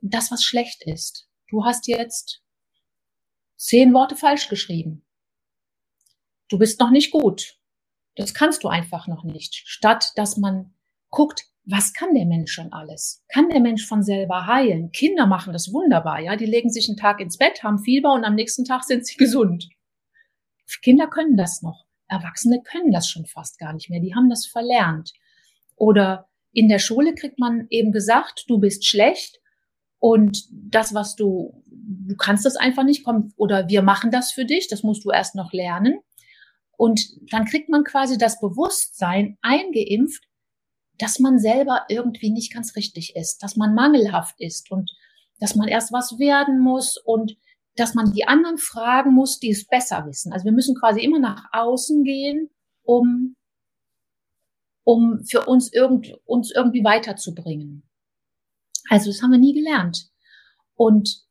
das, 0.00 0.30
was 0.30 0.42
schlecht 0.42 0.82
ist. 0.84 1.28
Du 1.50 1.64
hast 1.64 1.86
jetzt 1.86 2.42
zehn 3.56 3.92
Worte 3.92 4.16
falsch 4.16 4.48
geschrieben. 4.48 5.04
Du 6.48 6.58
bist 6.58 6.80
noch 6.80 6.90
nicht 6.90 7.10
gut. 7.10 7.58
Das 8.16 8.32
kannst 8.32 8.64
du 8.64 8.68
einfach 8.68 9.06
noch 9.06 9.24
nicht. 9.24 9.54
Statt 9.66 10.12
dass 10.16 10.36
man 10.36 10.74
guckt, 11.10 11.46
was 11.70 11.92
kann 11.92 12.14
der 12.14 12.24
Mensch 12.24 12.52
schon 12.52 12.72
alles? 12.72 13.22
Kann 13.28 13.50
der 13.50 13.60
Mensch 13.60 13.86
von 13.86 14.02
selber 14.02 14.46
heilen? 14.46 14.90
Kinder 14.90 15.26
machen 15.26 15.52
das 15.52 15.70
wunderbar, 15.70 16.18
ja. 16.18 16.34
Die 16.34 16.46
legen 16.46 16.70
sich 16.70 16.88
einen 16.88 16.96
Tag 16.96 17.20
ins 17.20 17.36
Bett, 17.36 17.62
haben 17.62 17.78
Fieber 17.78 18.14
und 18.14 18.24
am 18.24 18.34
nächsten 18.34 18.64
Tag 18.64 18.84
sind 18.84 19.06
sie 19.06 19.16
gesund. 19.18 19.68
Kinder 20.82 21.08
können 21.08 21.36
das 21.36 21.62
noch. 21.62 21.84
Erwachsene 22.08 22.62
können 22.62 22.90
das 22.90 23.08
schon 23.08 23.26
fast 23.26 23.58
gar 23.58 23.74
nicht 23.74 23.90
mehr. 23.90 24.00
Die 24.00 24.14
haben 24.14 24.30
das 24.30 24.46
verlernt. 24.46 25.12
Oder 25.76 26.28
in 26.52 26.68
der 26.68 26.78
Schule 26.78 27.14
kriegt 27.14 27.38
man 27.38 27.66
eben 27.68 27.92
gesagt, 27.92 28.44
du 28.48 28.58
bist 28.58 28.86
schlecht 28.86 29.38
und 29.98 30.44
das, 30.50 30.94
was 30.94 31.16
du, 31.16 31.62
du 31.66 32.16
kannst 32.16 32.46
das 32.46 32.56
einfach 32.56 32.84
nicht 32.84 33.04
kommen 33.04 33.34
oder 33.36 33.68
wir 33.68 33.82
machen 33.82 34.10
das 34.10 34.32
für 34.32 34.46
dich. 34.46 34.68
Das 34.68 34.82
musst 34.82 35.04
du 35.04 35.10
erst 35.10 35.34
noch 35.34 35.52
lernen. 35.52 36.00
Und 36.78 37.00
dann 37.30 37.44
kriegt 37.44 37.68
man 37.68 37.84
quasi 37.84 38.16
das 38.16 38.40
Bewusstsein 38.40 39.36
eingeimpft, 39.42 40.27
dass 40.98 41.20
man 41.20 41.38
selber 41.38 41.86
irgendwie 41.88 42.30
nicht 42.30 42.52
ganz 42.52 42.76
richtig 42.76 43.14
ist, 43.16 43.42
dass 43.42 43.56
man 43.56 43.74
mangelhaft 43.74 44.34
ist 44.38 44.70
und 44.70 44.90
dass 45.40 45.54
man 45.54 45.68
erst 45.68 45.92
was 45.92 46.18
werden 46.18 46.58
muss 46.58 46.96
und 46.96 47.36
dass 47.76 47.94
man 47.94 48.12
die 48.12 48.26
anderen 48.26 48.58
fragen 48.58 49.14
muss, 49.14 49.38
die 49.38 49.50
es 49.50 49.66
besser 49.66 50.04
wissen. 50.06 50.32
Also 50.32 50.44
wir 50.44 50.52
müssen 50.52 50.74
quasi 50.74 51.00
immer 51.00 51.20
nach 51.20 51.44
außen 51.52 52.02
gehen, 52.02 52.50
um, 52.82 53.36
um 54.84 55.24
für 55.24 55.46
uns, 55.46 55.72
irgend, 55.72 56.12
uns 56.24 56.50
irgendwie 56.50 56.82
weiterzubringen. 56.82 57.88
Also 58.90 59.10
das 59.10 59.22
haben 59.22 59.30
wir 59.30 59.38
nie 59.38 59.54
gelernt. 59.54 60.10
Und 60.74 61.24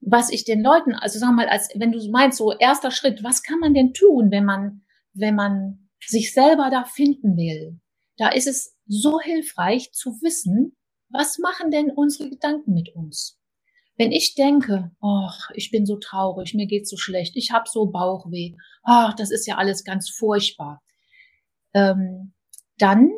was 0.00 0.30
ich 0.30 0.44
den 0.44 0.62
Leuten, 0.62 0.94
also 0.94 1.18
sagen 1.18 1.32
wir 1.32 1.44
mal, 1.44 1.48
als 1.48 1.68
wenn 1.74 1.92
du 1.92 2.10
meinst, 2.10 2.38
so 2.38 2.52
erster 2.52 2.90
Schritt, 2.90 3.22
was 3.22 3.42
kann 3.42 3.58
man 3.58 3.74
denn 3.74 3.92
tun, 3.92 4.30
wenn 4.30 4.44
man, 4.44 4.82
wenn 5.12 5.34
man 5.34 5.83
sich 6.08 6.32
selber 6.32 6.70
da 6.70 6.84
finden 6.84 7.36
will? 7.36 7.80
Da 8.16 8.28
ist 8.28 8.46
es 8.46 8.76
so 8.86 9.20
hilfreich 9.20 9.92
zu 9.92 10.10
wissen, 10.22 10.76
was 11.08 11.38
machen 11.38 11.70
denn 11.70 11.90
unsere 11.90 12.30
Gedanken 12.30 12.72
mit 12.72 12.94
uns? 12.94 13.38
Wenn 13.96 14.10
ich 14.10 14.34
denke, 14.34 14.90
ach, 15.00 15.50
ich 15.54 15.70
bin 15.70 15.86
so 15.86 15.96
traurig, 15.96 16.54
mir 16.54 16.66
geht's 16.66 16.90
so 16.90 16.96
schlecht, 16.96 17.36
ich 17.36 17.52
habe 17.52 17.68
so 17.70 17.86
Bauchweh, 17.86 18.54
ach, 18.82 19.14
das 19.14 19.30
ist 19.30 19.46
ja 19.46 19.56
alles 19.56 19.84
ganz 19.84 20.10
furchtbar, 20.10 20.82
ähm, 21.74 22.34
dann 22.78 23.10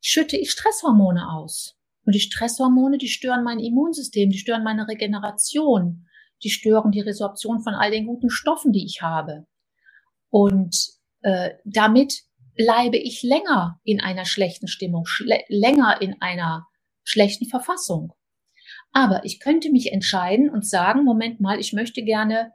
schütte 0.00 0.36
ich 0.36 0.50
Stresshormone 0.50 1.30
aus. 1.30 1.76
Und 2.04 2.14
die 2.14 2.20
Stresshormone, 2.20 2.98
die 2.98 3.08
stören 3.08 3.44
mein 3.44 3.60
Immunsystem, 3.60 4.30
die 4.30 4.38
stören 4.38 4.64
meine 4.64 4.88
Regeneration, 4.88 6.08
die 6.42 6.50
stören 6.50 6.90
die 6.90 7.00
Resorption 7.00 7.60
von 7.60 7.74
all 7.74 7.90
den 7.90 8.06
guten 8.06 8.30
Stoffen, 8.30 8.72
die 8.72 8.84
ich 8.84 9.02
habe. 9.02 9.46
Und 10.30 10.97
äh, 11.22 11.50
damit 11.64 12.22
bleibe 12.54 12.96
ich 12.96 13.22
länger 13.22 13.80
in 13.84 14.00
einer 14.00 14.24
schlechten 14.24 14.68
Stimmung, 14.68 15.06
schle 15.06 15.40
länger 15.48 16.00
in 16.02 16.20
einer 16.20 16.66
schlechten 17.04 17.46
Verfassung. 17.46 18.12
Aber 18.92 19.24
ich 19.24 19.40
könnte 19.40 19.70
mich 19.70 19.92
entscheiden 19.92 20.50
und 20.50 20.66
sagen, 20.66 21.04
Moment 21.04 21.40
mal, 21.40 21.60
ich 21.60 21.72
möchte 21.72 22.02
gerne, 22.02 22.52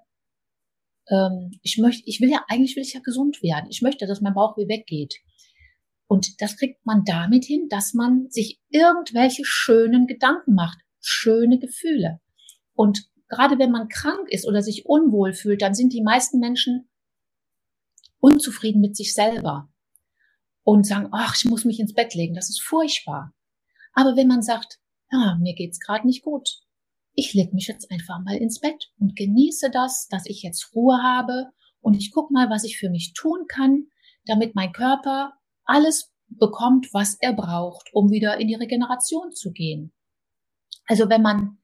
ähm, 1.10 1.52
ich 1.62 1.78
möchte, 1.78 2.04
ich 2.06 2.20
will 2.22 2.30
ja, 2.30 2.44
eigentlich 2.48 2.76
will 2.76 2.84
ich 2.84 2.94
ja 2.94 3.00
gesund 3.00 3.42
werden. 3.42 3.68
Ich 3.70 3.82
möchte, 3.82 4.08
dass 4.08 4.22
mein 4.22 4.34
Bauchweh 4.34 4.68
weggeht. 4.68 5.16
Und 6.08 6.42
das 6.42 6.58
kriegt 6.58 6.86
man 6.86 7.04
damit 7.06 7.46
hin, 7.46 7.68
dass 7.70 7.94
man 7.94 8.30
sich 8.30 8.62
irgendwelche 8.70 9.44
schönen 9.46 10.06
Gedanken 10.06 10.54
macht, 10.54 10.80
schöne 11.02 11.60
Gefühle. 11.60 12.20
Und 12.74 13.08
gerade 13.30 13.58
wenn 13.58 13.72
man 13.72 13.88
krank 13.88 14.30
ist 14.30 14.46
oder 14.46 14.62
sich 14.62 14.86
unwohl 14.86 15.34
fühlt, 15.34 15.62
dann 15.62 15.74
sind 15.74 15.94
die 15.94 16.04
meisten 16.04 16.40
Menschen 16.40 16.90
unzufrieden 18.24 18.80
mit 18.80 18.96
sich 18.96 19.14
selber 19.14 19.70
und 20.64 20.88
sagen, 20.88 21.10
ach, 21.12 21.36
ich 21.36 21.44
muss 21.44 21.66
mich 21.66 21.82
ins 21.82 21.94
Bett 21.94 22.16
legen, 22.16 22.34
das 22.34 22.50
ist 22.50 22.62
furchtbar. 22.62 23.34
Aber 23.94 24.16
wenn 24.16 24.28
man 24.28 24.42
sagt, 24.42 24.80
ja, 25.12 25.38
mir 25.42 25.54
geht's 25.54 25.82
gerade 25.82 26.08
nicht 26.08 26.24
gut. 26.24 26.62
Ich 27.14 27.34
leg 27.34 27.54
mich 27.54 27.68
jetzt 27.68 27.92
einfach 27.92 28.20
mal 28.24 28.38
ins 28.38 28.62
Bett 28.62 28.92
und 28.98 29.18
genieße 29.18 29.70
das, 29.72 30.08
dass 30.08 30.26
ich 30.26 30.42
jetzt 30.42 30.74
Ruhe 30.74 31.04
habe 31.04 31.52
und 31.82 31.96
ich 31.96 32.12
guck 32.12 32.32
mal, 32.32 32.50
was 32.50 32.64
ich 32.64 32.78
für 32.78 32.90
mich 32.90 33.12
tun 33.14 33.46
kann, 33.48 33.88
damit 34.26 34.56
mein 34.56 34.72
Körper 34.72 35.34
alles 35.66 36.14
bekommt, 36.30 36.94
was 36.94 37.18
er 37.20 37.34
braucht, 37.34 37.90
um 37.94 38.10
wieder 38.10 38.40
in 38.40 38.48
die 38.48 38.56
Regeneration 38.56 39.34
zu 39.34 39.52
gehen. 39.52 39.92
Also 40.88 41.10
wenn 41.10 41.22
man 41.22 41.58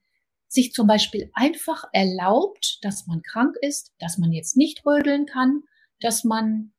sich 0.50 0.74
zum 0.74 0.88
Beispiel 0.88 1.32
einfach 1.34 1.86
erlaubt, 1.94 2.80
dass 2.82 3.08
man 3.08 3.22
krank 3.22 3.56
ist, 3.62 3.94
dass 4.00 4.18
man 4.18 4.34
jetzt 4.34 4.58
nicht 4.58 4.86
rödeln 4.86 5.26
kann, 5.26 5.64
dass 6.02 6.24
man 6.24 6.72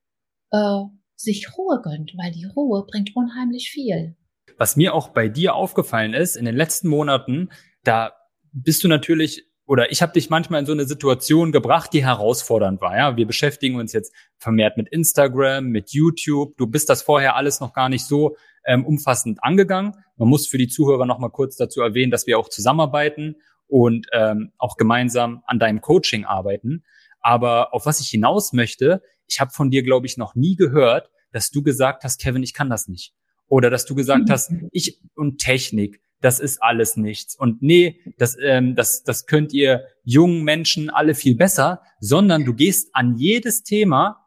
äh, 0.50 0.83
sich 1.17 1.57
Ruhe 1.57 1.81
gönnt, 1.83 2.12
weil 2.17 2.33
die 2.33 2.47
Ruhe 2.47 2.87
bringt 2.87 3.15
unheimlich 3.15 3.71
viel. 3.71 4.17
Was 4.57 4.77
mir 4.77 4.95
auch 4.95 5.09
bei 5.09 5.29
dir 5.29 5.55
aufgefallen 5.55 6.15
ist, 6.15 6.37
in 6.37 6.45
den 6.45 6.57
letzten 6.57 6.89
Monaten, 6.89 7.50
da 7.85 8.12
bist 8.53 8.85
du 8.85 8.89
natürlich 8.89 9.47
oder 9.71 9.93
ich 9.93 10.03
habe 10.03 10.12
dich 10.12 10.31
manchmal 10.31 10.59
in 10.59 10.67
so 10.67 10.73
eine 10.73 10.85
Situation 10.85 11.53
gebracht, 11.53 11.93
die 11.93 12.05
herausfordernd 12.05 12.81
war. 12.81 12.97
Ja, 12.97 13.17
wir 13.17 13.25
beschäftigen 13.25 13.77
uns 13.77 13.93
jetzt 13.93 14.12
vermehrt 14.37 14.77
mit 14.77 14.89
Instagram, 14.89 15.67
mit 15.67 15.93
YouTube. 15.93 16.57
Du 16.57 16.67
bist 16.67 16.89
das 16.89 17.03
vorher 17.03 17.37
alles 17.37 17.61
noch 17.61 17.73
gar 17.73 17.89
nicht 17.89 18.05
so 18.05 18.37
ähm, 18.65 18.85
umfassend 18.85 19.45
angegangen. 19.45 19.95
Man 20.17 20.29
muss 20.29 20.49
für 20.49 20.59
die 20.59 20.67
Zuhörer 20.67 21.07
noch 21.07 21.21
mal 21.21 21.29
kurz 21.29 21.55
dazu 21.55 21.83
erwähnen, 21.83 22.11
dass 22.11 22.27
wir 22.27 22.37
auch 22.41 22.49
zusammenarbeiten 22.49 23.37
und 23.69 24.09
ähm, 24.12 24.50
auch 24.59 24.77
gemeinsam 24.77 25.45
an 25.47 25.61
deinem 25.61 25.81
Coaching 25.81 26.25
arbeiten. 26.25 26.83
Aber 27.21 27.75
auf 27.75 27.87
was 27.87 28.00
ich 28.00 28.09
hinaus 28.09 28.53
möchte, 28.53 29.03
ich 29.29 29.41
habe 29.41 29.50
von 29.50 29.71
dir, 29.71 29.83
glaube 29.83 30.07
ich, 30.07 30.17
noch 30.17 30.35
nie 30.35 30.57
gehört, 30.57 31.11
dass 31.33 31.50
du 31.50 31.62
gesagt 31.62 32.05
hast, 32.05 32.21
Kevin, 32.21 32.43
ich 32.43 32.55
kann 32.55 32.71
das 32.71 32.89
nicht. 32.89 33.15
Oder 33.47 33.71
dass 33.71 33.87
du 33.87 33.95
gesagt 33.95 34.29
mhm. 34.29 34.33
hast, 34.33 34.53
ich 34.73 35.00
und 35.15 35.39
Technik, 35.39 36.00
das 36.21 36.39
ist 36.39 36.62
alles 36.62 36.97
nichts. 36.97 37.35
Und 37.35 37.62
nee, 37.62 38.00
das, 38.19 38.37
ähm, 38.43 38.75
das, 38.75 39.03
das 39.05 39.27
könnt 39.27 39.53
ihr 39.53 39.87
jungen 40.05 40.43
Menschen 40.43 40.91
alle 40.91 41.15
viel 41.15 41.37
besser, 41.37 41.83
sondern 41.99 42.45
du 42.45 42.55
gehst 42.55 42.91
an 42.95 43.17
jedes 43.17 43.62
Thema, 43.62 44.27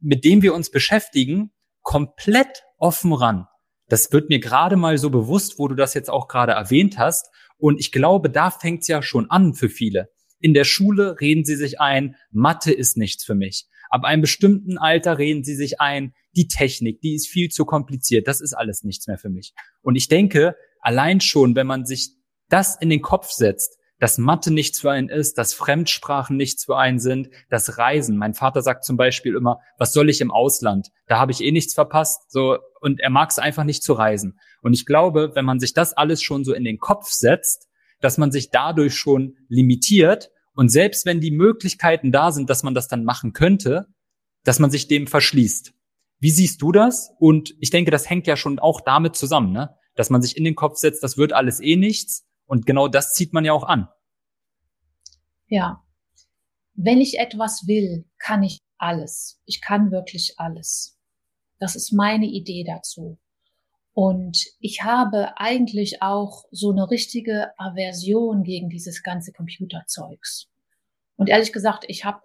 mit 0.00 0.24
dem 0.24 0.42
wir 0.42 0.54
uns 0.54 0.70
beschäftigen, 0.70 1.50
komplett 1.82 2.64
offen 2.78 3.12
ran. 3.12 3.46
Das 3.88 4.12
wird 4.12 4.28
mir 4.28 4.38
gerade 4.38 4.76
mal 4.76 4.96
so 4.98 5.10
bewusst, 5.10 5.58
wo 5.58 5.68
du 5.68 5.74
das 5.74 5.94
jetzt 5.94 6.10
auch 6.10 6.28
gerade 6.28 6.52
erwähnt 6.52 6.98
hast. 6.98 7.28
Und 7.56 7.78
ich 7.80 7.92
glaube, 7.92 8.30
da 8.30 8.50
fängt's 8.50 8.88
ja 8.88 9.02
schon 9.02 9.30
an 9.30 9.54
für 9.54 9.68
viele. 9.68 10.10
In 10.44 10.52
der 10.52 10.64
Schule 10.64 11.22
reden 11.22 11.46
sie 11.46 11.56
sich 11.56 11.80
ein, 11.80 12.16
Mathe 12.30 12.70
ist 12.70 12.98
nichts 12.98 13.24
für 13.24 13.34
mich. 13.34 13.64
Ab 13.88 14.04
einem 14.04 14.20
bestimmten 14.20 14.76
Alter 14.76 15.16
reden 15.16 15.42
sie 15.42 15.54
sich 15.54 15.80
ein, 15.80 16.12
die 16.36 16.48
Technik, 16.48 17.00
die 17.00 17.14
ist 17.14 17.28
viel 17.28 17.48
zu 17.48 17.64
kompliziert, 17.64 18.28
das 18.28 18.42
ist 18.42 18.52
alles 18.52 18.84
nichts 18.84 19.06
mehr 19.06 19.16
für 19.16 19.30
mich. 19.30 19.54
Und 19.80 19.96
ich 19.96 20.08
denke, 20.08 20.54
allein 20.80 21.22
schon, 21.22 21.56
wenn 21.56 21.66
man 21.66 21.86
sich 21.86 22.10
das 22.50 22.76
in 22.78 22.90
den 22.90 23.00
Kopf 23.00 23.30
setzt, 23.30 23.78
dass 24.00 24.18
Mathe 24.18 24.52
nichts 24.52 24.80
für 24.80 24.90
einen 24.90 25.08
ist, 25.08 25.38
dass 25.38 25.54
Fremdsprachen 25.54 26.36
nichts 26.36 26.66
für 26.66 26.76
einen 26.76 26.98
sind, 26.98 27.30
das 27.48 27.78
Reisen. 27.78 28.18
Mein 28.18 28.34
Vater 28.34 28.60
sagt 28.60 28.84
zum 28.84 28.98
Beispiel 28.98 29.36
immer, 29.36 29.60
was 29.78 29.94
soll 29.94 30.10
ich 30.10 30.20
im 30.20 30.30
Ausland? 30.30 30.88
Da 31.06 31.18
habe 31.18 31.32
ich 31.32 31.40
eh 31.40 31.52
nichts 31.52 31.72
verpasst. 31.72 32.30
So, 32.30 32.58
und 32.82 33.00
er 33.00 33.08
mag 33.08 33.30
es 33.30 33.38
einfach 33.38 33.64
nicht 33.64 33.82
zu 33.82 33.94
reisen. 33.94 34.38
Und 34.60 34.74
ich 34.74 34.84
glaube, 34.84 35.30
wenn 35.34 35.46
man 35.46 35.58
sich 35.58 35.72
das 35.72 35.94
alles 35.94 36.20
schon 36.20 36.44
so 36.44 36.52
in 36.52 36.64
den 36.64 36.76
Kopf 36.76 37.08
setzt, 37.12 37.66
dass 38.02 38.18
man 38.18 38.30
sich 38.30 38.50
dadurch 38.50 38.94
schon 38.94 39.38
limitiert 39.48 40.30
und 40.54 40.68
selbst 40.68 41.04
wenn 41.06 41.20
die 41.20 41.30
Möglichkeiten 41.30 42.12
da 42.12 42.32
sind, 42.32 42.48
dass 42.48 42.62
man 42.62 42.74
das 42.74 42.88
dann 42.88 43.04
machen 43.04 43.32
könnte, 43.32 43.86
dass 44.44 44.58
man 44.58 44.70
sich 44.70 44.88
dem 44.88 45.06
verschließt. 45.06 45.72
Wie 46.20 46.30
siehst 46.30 46.62
du 46.62 46.72
das? 46.72 47.12
Und 47.18 47.54
ich 47.60 47.70
denke, 47.70 47.90
das 47.90 48.08
hängt 48.08 48.26
ja 48.26 48.36
schon 48.36 48.58
auch 48.58 48.80
damit 48.80 49.16
zusammen, 49.16 49.52
ne? 49.52 49.76
dass 49.94 50.10
man 50.10 50.22
sich 50.22 50.36
in 50.36 50.44
den 50.44 50.54
Kopf 50.54 50.76
setzt, 50.78 51.02
das 51.02 51.16
wird 51.16 51.32
alles 51.32 51.60
eh 51.60 51.76
nichts. 51.76 52.26
Und 52.46 52.66
genau 52.66 52.88
das 52.88 53.14
zieht 53.14 53.32
man 53.32 53.44
ja 53.44 53.52
auch 53.52 53.64
an. 53.64 53.88
Ja. 55.46 55.82
Wenn 56.74 57.00
ich 57.00 57.18
etwas 57.18 57.66
will, 57.66 58.08
kann 58.18 58.42
ich 58.42 58.58
alles. 58.78 59.40
Ich 59.44 59.60
kann 59.60 59.90
wirklich 59.90 60.34
alles. 60.36 60.98
Das 61.58 61.76
ist 61.76 61.92
meine 61.92 62.26
Idee 62.26 62.64
dazu. 62.66 63.18
Und 63.94 64.44
ich 64.58 64.82
habe 64.82 65.38
eigentlich 65.38 66.02
auch 66.02 66.44
so 66.50 66.72
eine 66.72 66.90
richtige 66.90 67.58
Aversion 67.58 68.42
gegen 68.42 68.68
dieses 68.68 69.04
ganze 69.04 69.32
Computerzeugs. 69.32 70.48
Und 71.16 71.28
ehrlich 71.28 71.52
gesagt, 71.52 71.84
ich 71.86 72.04
habe 72.04 72.20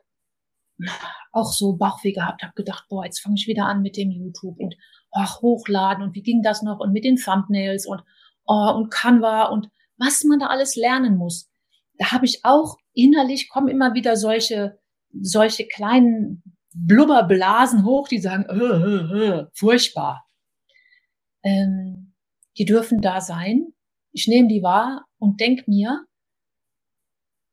auch 1.31 1.51
so 1.51 1.75
Bauchweh 1.75 2.11
gehabt, 2.11 2.41
habe 2.41 2.53
gedacht, 2.55 2.85
boah, 2.89 3.05
jetzt 3.05 3.19
fange 3.19 3.35
ich 3.37 3.47
wieder 3.47 3.65
an 3.65 3.83
mit 3.83 3.97
dem 3.97 4.09
YouTube 4.09 4.57
und 4.59 4.75
ach, 5.11 5.41
hochladen 5.41 6.03
und 6.03 6.15
wie 6.15 6.23
ging 6.23 6.41
das 6.41 6.63
noch 6.63 6.79
und 6.79 6.91
mit 6.91 7.03
den 7.03 7.17
Thumbnails 7.17 7.85
und 7.85 8.01
oh, 8.45 8.73
und 8.75 8.89
Canva 8.89 9.45
und 9.45 9.69
was 9.97 10.23
man 10.23 10.39
da 10.39 10.47
alles 10.47 10.75
lernen 10.75 11.17
muss. 11.17 11.51
Da 11.97 12.11
habe 12.11 12.25
ich 12.25 12.39
auch 12.43 12.77
innerlich 12.93 13.49
kommen 13.49 13.67
immer 13.67 13.93
wieder 13.93 14.15
solche 14.15 14.79
solche 15.21 15.67
kleinen 15.67 16.43
Blubberblasen 16.73 17.83
hoch, 17.83 18.07
die 18.07 18.19
sagen, 18.19 18.45
äh, 18.45 18.55
äh, 18.55 19.39
äh, 19.39 19.45
furchtbar. 19.53 20.25
Ähm, 21.43 22.13
die 22.57 22.65
dürfen 22.65 23.01
da 23.01 23.21
sein. 23.21 23.73
Ich 24.11 24.27
nehme 24.27 24.47
die 24.47 24.63
wahr 24.63 25.05
und 25.17 25.39
denk 25.39 25.67
mir, 25.67 26.05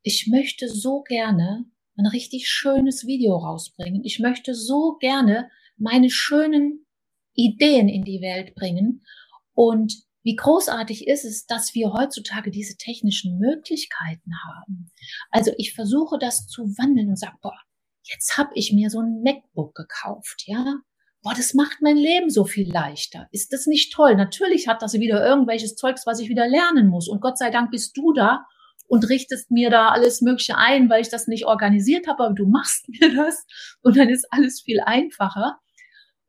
ich 0.01 0.27
möchte 0.27 0.69
so 0.69 1.01
gerne 1.03 1.65
ein 1.97 2.05
richtig 2.05 2.49
schönes 2.49 3.05
Video 3.05 3.37
rausbringen. 3.37 4.03
Ich 4.03 4.19
möchte 4.19 4.53
so 4.53 4.97
gerne 4.99 5.49
meine 5.77 6.09
schönen 6.09 6.85
Ideen 7.33 7.89
in 7.89 8.03
die 8.03 8.21
Welt 8.21 8.55
bringen. 8.55 9.05
Und 9.53 9.93
wie 10.23 10.35
großartig 10.35 11.07
ist 11.07 11.23
es, 11.23 11.45
dass 11.45 11.73
wir 11.73 11.93
heutzutage 11.93 12.51
diese 12.51 12.75
technischen 12.77 13.37
Möglichkeiten 13.37 14.31
haben. 14.45 14.91
Also 15.31 15.51
ich 15.57 15.73
versuche 15.73 16.17
das 16.19 16.47
zu 16.47 16.63
wandeln 16.77 17.09
und 17.09 17.19
sage, 17.19 17.37
boah, 17.41 17.57
jetzt 18.03 18.37
habe 18.37 18.51
ich 18.55 18.73
mir 18.73 18.89
so 18.89 18.99
ein 18.99 19.21
MacBook 19.23 19.73
gekauft, 19.75 20.43
ja. 20.45 20.79
Boah, 21.27 21.33
das 21.35 21.53
macht 21.53 21.81
mein 21.81 21.97
Leben 21.97 22.29
so 22.29 22.45
viel 22.45 22.71
leichter. 22.71 23.27
Ist 23.33 23.51
das 23.51 23.67
nicht 23.67 23.91
toll? 23.91 24.15
Natürlich 24.15 24.69
hat 24.69 24.81
das 24.81 24.93
wieder 24.93 25.25
irgendwelches 25.25 25.75
Zeugs, 25.75 26.05
was 26.05 26.21
ich 26.21 26.29
wieder 26.29 26.47
lernen 26.47 26.87
muss. 26.87 27.09
Und 27.09 27.19
Gott 27.19 27.37
sei 27.37 27.49
Dank 27.49 27.69
bist 27.69 27.97
du 27.97 28.13
da, 28.13 28.45
und 28.87 29.09
richtest 29.09 29.51
mir 29.51 29.69
da 29.69 29.89
alles 29.89 30.21
Mögliche 30.21 30.57
ein, 30.57 30.89
weil 30.89 31.01
ich 31.01 31.09
das 31.09 31.27
nicht 31.27 31.45
organisiert 31.45 32.07
habe, 32.07 32.23
aber 32.23 32.33
du 32.33 32.45
machst 32.45 32.87
mir 33.01 33.13
das 33.13 33.45
und 33.81 33.97
dann 33.97 34.07
ist 34.07 34.25
alles 34.31 34.61
viel 34.61 34.79
einfacher. 34.79 35.59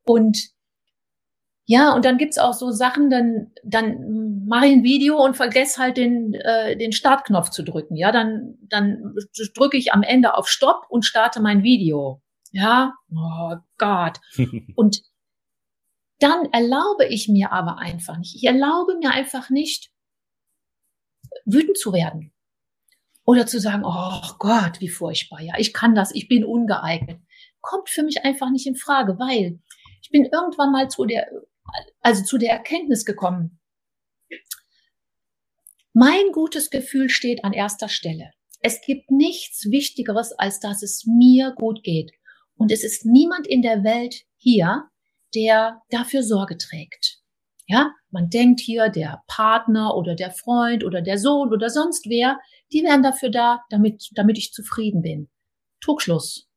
Und 0.05 0.51
ja, 1.67 1.95
und 1.95 2.05
dann 2.05 2.19
gibt's 2.19 2.39
auch 2.39 2.55
so 2.55 2.73
Sachen, 2.73 3.11
dann, 3.11 3.53
dann 3.63 4.47
mache 4.47 4.67
ich 4.67 4.73
ein 4.73 4.83
Video 4.83 5.23
und 5.23 5.37
vergesse 5.37 5.81
halt 5.81 5.99
den, 5.99 6.35
äh, 6.35 6.77
den 6.77 6.91
Startknopf 6.91 7.51
zu 7.51 7.63
drücken. 7.63 7.95
Ja, 7.95 8.11
dann, 8.11 8.57
dann 8.69 9.15
drücke 9.55 9.77
ich 9.77 9.93
am 9.93 10.03
Ende 10.03 10.35
auf 10.35 10.49
Stopp 10.49 10.87
und 10.89 11.05
starte 11.05 11.41
mein 11.41 11.63
Video. 11.63 12.23
Ja, 12.59 12.95
oh 13.15 13.57
Gott. 13.77 14.19
und 14.75 15.03
dann 16.19 16.47
erlaube 16.53 17.07
ich 17.07 17.29
mir 17.29 17.53
aber 17.53 17.79
einfach 17.79 18.19
nicht. 18.19 18.35
Ich 18.35 18.45
erlaube 18.45 18.97
mir 18.99 19.13
einfach 19.13 19.51
nicht, 19.51 19.93
wütend 21.45 21.79
zu 21.79 21.93
werden. 21.93 22.33
Oder 23.25 23.47
zu 23.47 23.61
sagen, 23.61 23.83
oh 23.85 24.35
Gott, 24.39 24.81
wie 24.81 24.89
furchtbar. 24.89 25.41
Ja, 25.41 25.55
ich 25.59 25.73
kann 25.73 25.95
das, 25.95 26.15
ich 26.15 26.29
bin 26.29 26.45
ungeeignet. 26.45 27.21
Kommt 27.61 27.91
für 27.91 28.03
mich 28.03 28.25
einfach 28.25 28.51
nicht 28.51 28.67
in 28.67 28.75
Frage, 28.75 29.19
weil 29.19 29.61
ich 30.03 30.11
bin 30.11 30.25
irgendwann 30.25 30.73
mal 30.73 30.89
zu 30.89 31.05
der 31.05 31.29
also 32.01 32.25
zu 32.25 32.39
der 32.39 32.51
Erkenntnis 32.51 33.05
gekommen, 33.05 33.61
mein 35.93 36.33
gutes 36.33 36.71
Gefühl 36.71 37.09
steht 37.09 37.45
an 37.45 37.53
erster 37.53 37.89
Stelle. 37.89 38.33
Es 38.61 38.81
gibt 38.81 39.11
nichts 39.11 39.71
Wichtigeres, 39.71 40.33
als 40.33 40.61
dass 40.61 40.83
es 40.83 41.07
mir 41.07 41.53
gut 41.53 41.83
geht. 41.83 42.13
Und 42.59 42.71
es 42.73 42.85
ist 42.85 43.07
niemand 43.07 43.47
in 43.47 43.63
der 43.63 43.85
Welt 43.85 44.25
hier, 44.37 44.85
der 45.35 45.81
dafür 45.91 46.23
Sorge 46.23 46.59
trägt. 46.59 47.21
Ja, 47.67 47.93
man 48.11 48.31
denkt 48.31 48.61
hier, 48.61 48.89
der 48.89 49.23
Partner 49.27 49.95
oder 49.95 50.15
der 50.15 50.31
Freund 50.31 50.85
oder 50.85 51.03
der 51.03 51.19
Sohn 51.19 51.53
oder 51.53 51.69
sonst 51.69 52.07
wer, 52.09 52.39
die 52.73 52.83
wären 52.83 53.03
dafür 53.03 53.31
da, 53.31 53.63
damit, 53.71 54.11
damit 54.15 54.39
ich 54.39 54.53
zufrieden 54.53 55.03
bin. 55.03 55.29
Trugschluss. 55.81 56.49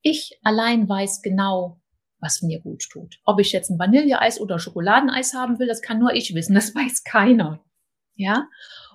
Ich 0.00 0.38
allein 0.42 0.88
weiß 0.88 1.22
genau, 1.22 1.80
was 2.20 2.40
mir 2.42 2.60
gut 2.60 2.84
tut. 2.90 3.20
Ob 3.24 3.40
ich 3.40 3.52
jetzt 3.52 3.68
ein 3.68 3.78
Vanilleeis 3.78 4.40
oder 4.40 4.58
Schokoladeneis 4.58 5.34
haben 5.34 5.58
will, 5.58 5.66
das 5.66 5.82
kann 5.82 5.98
nur 5.98 6.14
ich 6.14 6.34
wissen, 6.34 6.54
das 6.54 6.74
weiß 6.74 7.02
keiner. 7.04 7.64
Ja? 8.14 8.48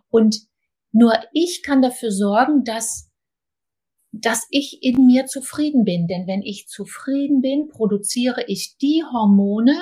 Und 0.09 0.47
nur 0.91 1.13
ich 1.33 1.61
kann 1.61 1.81
dafür 1.81 2.11
sorgen, 2.11 2.63
dass, 2.63 3.06
dass 4.11 4.47
ich 4.49 4.79
in 4.81 5.05
mir 5.05 5.25
zufrieden 5.25 5.83
bin. 5.83 6.07
Denn 6.07 6.27
wenn 6.27 6.41
ich 6.41 6.67
zufrieden 6.67 7.41
bin, 7.41 7.67
produziere 7.67 8.45
ich 8.47 8.77
die 8.81 9.03
Hormone, 9.03 9.75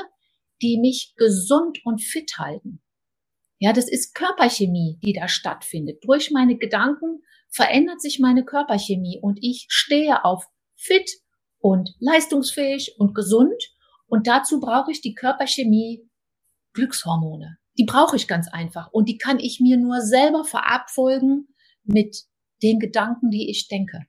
die 0.62 0.78
mich 0.80 1.14
gesund 1.16 1.80
und 1.84 2.02
fit 2.02 2.38
halten. 2.38 2.82
Ja, 3.60 3.72
das 3.72 3.90
ist 3.90 4.16
Körperchemie, 4.16 5.00
die 5.04 5.14
da 5.14 5.28
stattfindet. 5.28 6.04
Durch 6.04 6.32
meine 6.32 6.58
Gedanken 6.58 7.24
verändert 7.50 8.02
sich 8.02 8.20
meine 8.20 8.44
Körperchemie 8.44 9.20
und 9.22 9.40
ich 9.42 9.66
stehe 9.70 10.26
auf 10.26 10.46
fit, 10.76 11.10
und 11.66 11.96
leistungsfähig 11.98 12.94
und 13.00 13.16
gesund. 13.16 13.74
Und 14.06 14.28
dazu 14.28 14.60
brauche 14.60 14.92
ich 14.92 15.02
die 15.02 15.16
Körperchemie 15.16 16.08
Glückshormone. 16.74 17.58
Die 17.80 17.86
brauche 17.86 18.16
ich 18.16 18.28
ganz 18.28 18.48
einfach. 18.48 18.92
Und 18.92 19.10
die 19.10 19.18
kann 19.18 19.40
ich 19.40 19.60
mir 19.60 19.76
nur 19.78 20.02
selber 20.02 20.44
verabfolgen 20.44 21.48
mit 21.84 22.26
den 22.62 22.78
Gedanken, 22.78 23.32
die 23.32 23.50
ich 23.50 23.68
denke. 23.68 24.06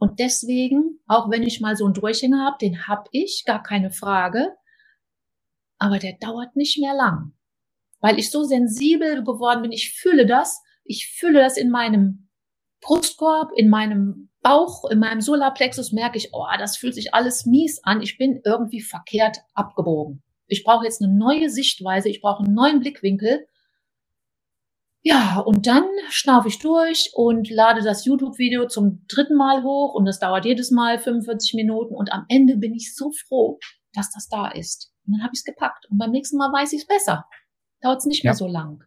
Und 0.00 0.18
deswegen, 0.18 0.98
auch 1.06 1.30
wenn 1.30 1.42
ich 1.42 1.60
mal 1.60 1.76
so 1.76 1.84
einen 1.84 1.92
Durchhänger 1.92 2.42
habe, 2.42 2.56
den 2.58 2.88
hab 2.88 3.08
ich, 3.12 3.44
gar 3.44 3.62
keine 3.62 3.90
Frage, 3.90 4.56
aber 5.78 5.98
der 5.98 6.14
dauert 6.14 6.56
nicht 6.56 6.78
mehr 6.80 6.94
lang. 6.94 7.34
Weil 8.00 8.18
ich 8.18 8.30
so 8.30 8.42
sensibel 8.44 9.22
geworden 9.22 9.60
bin, 9.60 9.72
ich 9.72 9.92
fühle 9.92 10.24
das, 10.24 10.62
ich 10.84 11.06
fühle 11.18 11.40
das 11.40 11.58
in 11.58 11.70
meinem 11.70 12.30
Brustkorb, 12.80 13.50
in 13.54 13.68
meinem 13.68 14.30
Bauch, 14.40 14.88
in 14.90 15.00
meinem 15.00 15.20
Solarplexus 15.20 15.92
merke 15.92 16.16
ich, 16.16 16.30
oh, 16.32 16.46
das 16.58 16.78
fühlt 16.78 16.94
sich 16.94 17.12
alles 17.12 17.44
mies 17.44 17.84
an. 17.84 18.00
Ich 18.00 18.16
bin 18.16 18.40
irgendwie 18.42 18.80
verkehrt 18.80 19.40
abgebogen. 19.52 20.22
Ich 20.46 20.64
brauche 20.64 20.86
jetzt 20.86 21.02
eine 21.02 21.14
neue 21.14 21.50
Sichtweise, 21.50 22.08
ich 22.08 22.22
brauche 22.22 22.42
einen 22.42 22.54
neuen 22.54 22.80
Blickwinkel. 22.80 23.46
Ja, 25.02 25.38
und 25.38 25.66
dann 25.66 25.84
schnaufe 26.10 26.48
ich 26.48 26.58
durch 26.58 27.10
und 27.14 27.48
lade 27.48 27.82
das 27.82 28.04
YouTube-Video 28.04 28.66
zum 28.66 29.06
dritten 29.08 29.34
Mal 29.34 29.62
hoch 29.62 29.94
und 29.94 30.04
das 30.04 30.18
dauert 30.18 30.44
jedes 30.44 30.70
Mal 30.70 30.98
45 30.98 31.54
Minuten 31.54 31.94
und 31.94 32.12
am 32.12 32.26
Ende 32.28 32.56
bin 32.58 32.74
ich 32.74 32.94
so 32.94 33.10
froh, 33.10 33.58
dass 33.94 34.10
das 34.12 34.28
da 34.28 34.48
ist. 34.48 34.92
Und 35.06 35.14
dann 35.14 35.22
habe 35.22 35.32
ich 35.32 35.40
es 35.40 35.44
gepackt 35.44 35.86
und 35.90 35.96
beim 35.96 36.10
nächsten 36.10 36.36
Mal 36.36 36.52
weiß 36.52 36.74
ich 36.74 36.82
es 36.82 36.86
besser. 36.86 37.24
Dauert 37.80 38.00
es 38.00 38.04
nicht 38.04 38.24
ja. 38.24 38.30
mehr 38.30 38.36
so 38.36 38.46
lang. 38.46 38.84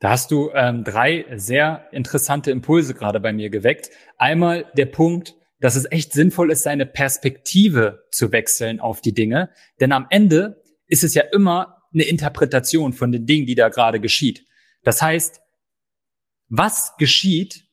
Da 0.00 0.10
hast 0.10 0.30
du 0.30 0.50
ähm, 0.54 0.84
drei 0.84 1.26
sehr 1.36 1.86
interessante 1.92 2.50
Impulse 2.50 2.94
gerade 2.94 3.20
bei 3.20 3.32
mir 3.32 3.50
geweckt. 3.50 3.90
Einmal 4.16 4.70
der 4.76 4.86
Punkt, 4.86 5.34
dass 5.60 5.76
es 5.76 5.90
echt 5.90 6.12
sinnvoll 6.12 6.50
ist, 6.50 6.62
seine 6.62 6.86
Perspektive 6.86 8.04
zu 8.10 8.32
wechseln 8.32 8.80
auf 8.80 9.02
die 9.02 9.14
Dinge. 9.14 9.50
Denn 9.80 9.92
am 9.92 10.06
Ende 10.10 10.62
ist 10.86 11.04
es 11.04 11.14
ja 11.14 11.22
immer 11.32 11.78
eine 11.92 12.04
Interpretation 12.04 12.92
von 12.92 13.12
den 13.12 13.26
Dingen, 13.26 13.46
die 13.46 13.54
da 13.54 13.68
gerade 13.68 14.00
geschieht. 14.00 14.44
Das 14.84 15.02
heißt, 15.02 15.40
was 16.48 16.96
geschieht 16.98 17.64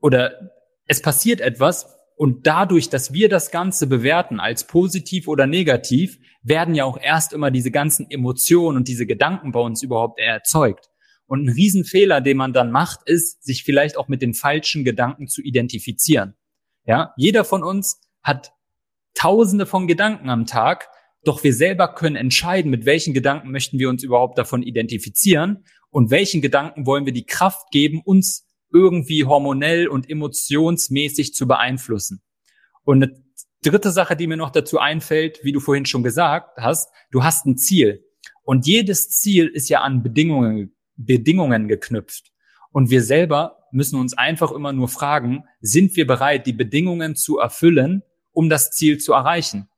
oder 0.00 0.52
es 0.86 1.02
passiert 1.02 1.40
etwas 1.40 1.96
und 2.16 2.46
dadurch, 2.46 2.90
dass 2.90 3.12
wir 3.12 3.28
das 3.28 3.50
Ganze 3.50 3.86
bewerten 3.86 4.40
als 4.40 4.66
positiv 4.66 5.26
oder 5.26 5.46
negativ, 5.46 6.18
werden 6.42 6.74
ja 6.74 6.84
auch 6.84 6.98
erst 7.00 7.32
immer 7.32 7.50
diese 7.50 7.70
ganzen 7.70 8.10
Emotionen 8.10 8.76
und 8.76 8.88
diese 8.88 9.06
Gedanken 9.06 9.52
bei 9.52 9.60
uns 9.60 9.82
überhaupt 9.82 10.18
erzeugt. 10.18 10.90
Und 11.26 11.44
ein 11.44 11.48
Riesenfehler, 11.48 12.20
den 12.20 12.36
man 12.36 12.52
dann 12.52 12.70
macht, 12.72 13.00
ist, 13.06 13.42
sich 13.42 13.64
vielleicht 13.64 13.96
auch 13.96 14.08
mit 14.08 14.20
den 14.20 14.34
falschen 14.34 14.84
Gedanken 14.84 15.28
zu 15.28 15.42
identifizieren. 15.42 16.34
Ja, 16.84 17.14
jeder 17.16 17.44
von 17.44 17.62
uns 17.62 18.00
hat 18.22 18.52
tausende 19.14 19.64
von 19.64 19.86
Gedanken 19.86 20.28
am 20.28 20.44
Tag, 20.46 20.88
doch 21.24 21.44
wir 21.44 21.52
selber 21.52 21.94
können 21.94 22.16
entscheiden, 22.16 22.70
mit 22.70 22.86
welchen 22.86 23.14
Gedanken 23.14 23.50
möchten 23.50 23.78
wir 23.78 23.88
uns 23.88 24.02
überhaupt 24.02 24.38
davon 24.38 24.62
identifizieren 24.62 25.64
und 25.90 26.10
welchen 26.10 26.40
Gedanken 26.40 26.86
wollen 26.86 27.06
wir 27.06 27.12
die 27.12 27.26
Kraft 27.26 27.70
geben, 27.70 28.00
uns 28.04 28.46
irgendwie 28.72 29.24
hormonell 29.24 29.88
und 29.88 30.08
emotionsmäßig 30.08 31.34
zu 31.34 31.46
beeinflussen. 31.46 32.22
Und 32.84 33.02
eine 33.02 33.24
dritte 33.62 33.90
Sache, 33.90 34.16
die 34.16 34.26
mir 34.26 34.36
noch 34.36 34.50
dazu 34.50 34.78
einfällt, 34.78 35.40
wie 35.42 35.52
du 35.52 35.60
vorhin 35.60 35.86
schon 35.86 36.02
gesagt 36.02 36.56
hast, 36.58 36.88
du 37.10 37.24
hast 37.24 37.46
ein 37.46 37.58
Ziel. 37.58 38.04
Und 38.42 38.66
jedes 38.66 39.10
Ziel 39.10 39.48
ist 39.48 39.68
ja 39.68 39.80
an 39.80 40.02
Bedingungen 40.02 40.74
Bedingungen 40.96 41.68
geknüpft. 41.68 42.30
Und 42.72 42.90
wir 42.90 43.02
selber 43.02 43.58
müssen 43.72 43.98
uns 43.98 44.16
einfach 44.16 44.52
immer 44.52 44.72
nur 44.72 44.88
fragen, 44.88 45.44
sind 45.60 45.96
wir 45.96 46.06
bereit, 46.06 46.46
die 46.46 46.52
Bedingungen 46.52 47.16
zu 47.16 47.38
erfüllen, 47.38 48.02
um 48.32 48.48
das 48.48 48.70
Ziel 48.70 48.98
zu 48.98 49.12
erreichen? 49.12 49.68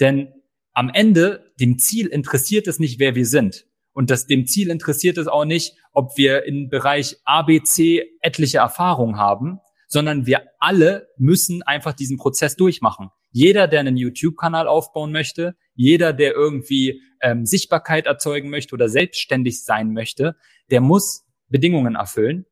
Denn 0.00 0.32
am 0.76 0.90
Ende, 0.92 1.54
dem 1.58 1.78
Ziel 1.78 2.06
interessiert 2.06 2.66
es 2.66 2.78
nicht, 2.78 3.00
wer 3.00 3.14
wir 3.14 3.24
sind. 3.24 3.66
Und 3.94 4.10
das, 4.10 4.26
dem 4.26 4.46
Ziel 4.46 4.68
interessiert 4.68 5.16
es 5.16 5.26
auch 5.26 5.46
nicht, 5.46 5.74
ob 5.94 6.18
wir 6.18 6.44
im 6.44 6.68
Bereich 6.68 7.16
ABC 7.24 8.04
etliche 8.20 8.58
Erfahrungen 8.58 9.16
haben, 9.16 9.58
sondern 9.88 10.26
wir 10.26 10.42
alle 10.58 11.08
müssen 11.16 11.62
einfach 11.62 11.94
diesen 11.94 12.18
Prozess 12.18 12.56
durchmachen. 12.56 13.08
Jeder, 13.30 13.68
der 13.68 13.80
einen 13.80 13.96
YouTube-Kanal 13.96 14.68
aufbauen 14.68 15.12
möchte, 15.12 15.56
jeder, 15.74 16.12
der 16.12 16.34
irgendwie 16.34 17.00
ähm, 17.22 17.46
Sichtbarkeit 17.46 18.04
erzeugen 18.04 18.50
möchte 18.50 18.74
oder 18.74 18.90
selbstständig 18.90 19.64
sein 19.64 19.94
möchte, 19.94 20.36
der 20.70 20.82
muss 20.82 21.24
Bedingungen 21.48 21.94
erfüllen. 21.94 22.44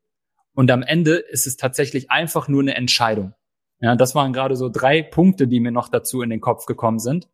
Und 0.55 0.71
am 0.71 0.83
Ende 0.83 1.17
ist 1.17 1.47
es 1.47 1.59
tatsächlich 1.59 2.11
einfach 2.11 2.49
nur 2.49 2.63
eine 2.63 2.75
Entscheidung. 2.75 3.35
Ja, 3.81 3.97
das 3.97 4.15
waren 4.15 4.33
gerade 4.33 4.57
so 4.57 4.71
drei 4.71 5.03
Punkte, 5.03 5.47
die 5.47 5.61
mir 5.61 5.73
noch 5.73 5.91
dazu 5.91 6.23
in 6.23 6.31
den 6.31 6.41
Kopf 6.41 6.65
gekommen 6.65 7.01
sind. 7.01 7.29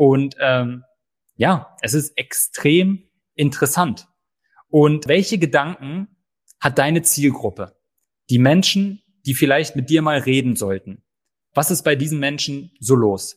Und 0.00 0.34
ähm, 0.40 0.84
ja, 1.36 1.76
es 1.82 1.92
ist 1.92 2.16
extrem 2.16 3.10
interessant. 3.34 4.08
Und 4.68 5.08
welche 5.08 5.36
Gedanken 5.36 6.08
hat 6.58 6.78
deine 6.78 7.02
Zielgruppe? 7.02 7.76
Die 8.30 8.38
Menschen, 8.38 9.02
die 9.26 9.34
vielleicht 9.34 9.76
mit 9.76 9.90
dir 9.90 10.00
mal 10.00 10.20
reden 10.20 10.56
sollten. 10.56 11.04
Was 11.52 11.70
ist 11.70 11.82
bei 11.82 11.96
diesen 11.96 12.18
Menschen 12.18 12.72
so 12.80 12.94
los? 12.94 13.36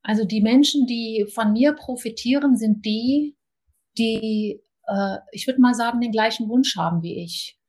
Also 0.00 0.24
die 0.24 0.40
Menschen, 0.40 0.86
die 0.86 1.26
von 1.34 1.52
mir 1.52 1.74
profitieren, 1.74 2.56
sind 2.56 2.86
die, 2.86 3.36
die, 3.98 4.62
äh, 4.86 5.16
ich 5.32 5.46
würde 5.46 5.60
mal 5.60 5.74
sagen, 5.74 6.00
den 6.00 6.12
gleichen 6.12 6.48
Wunsch 6.48 6.74
haben 6.74 7.02
wie 7.02 7.22
ich, 7.22 7.60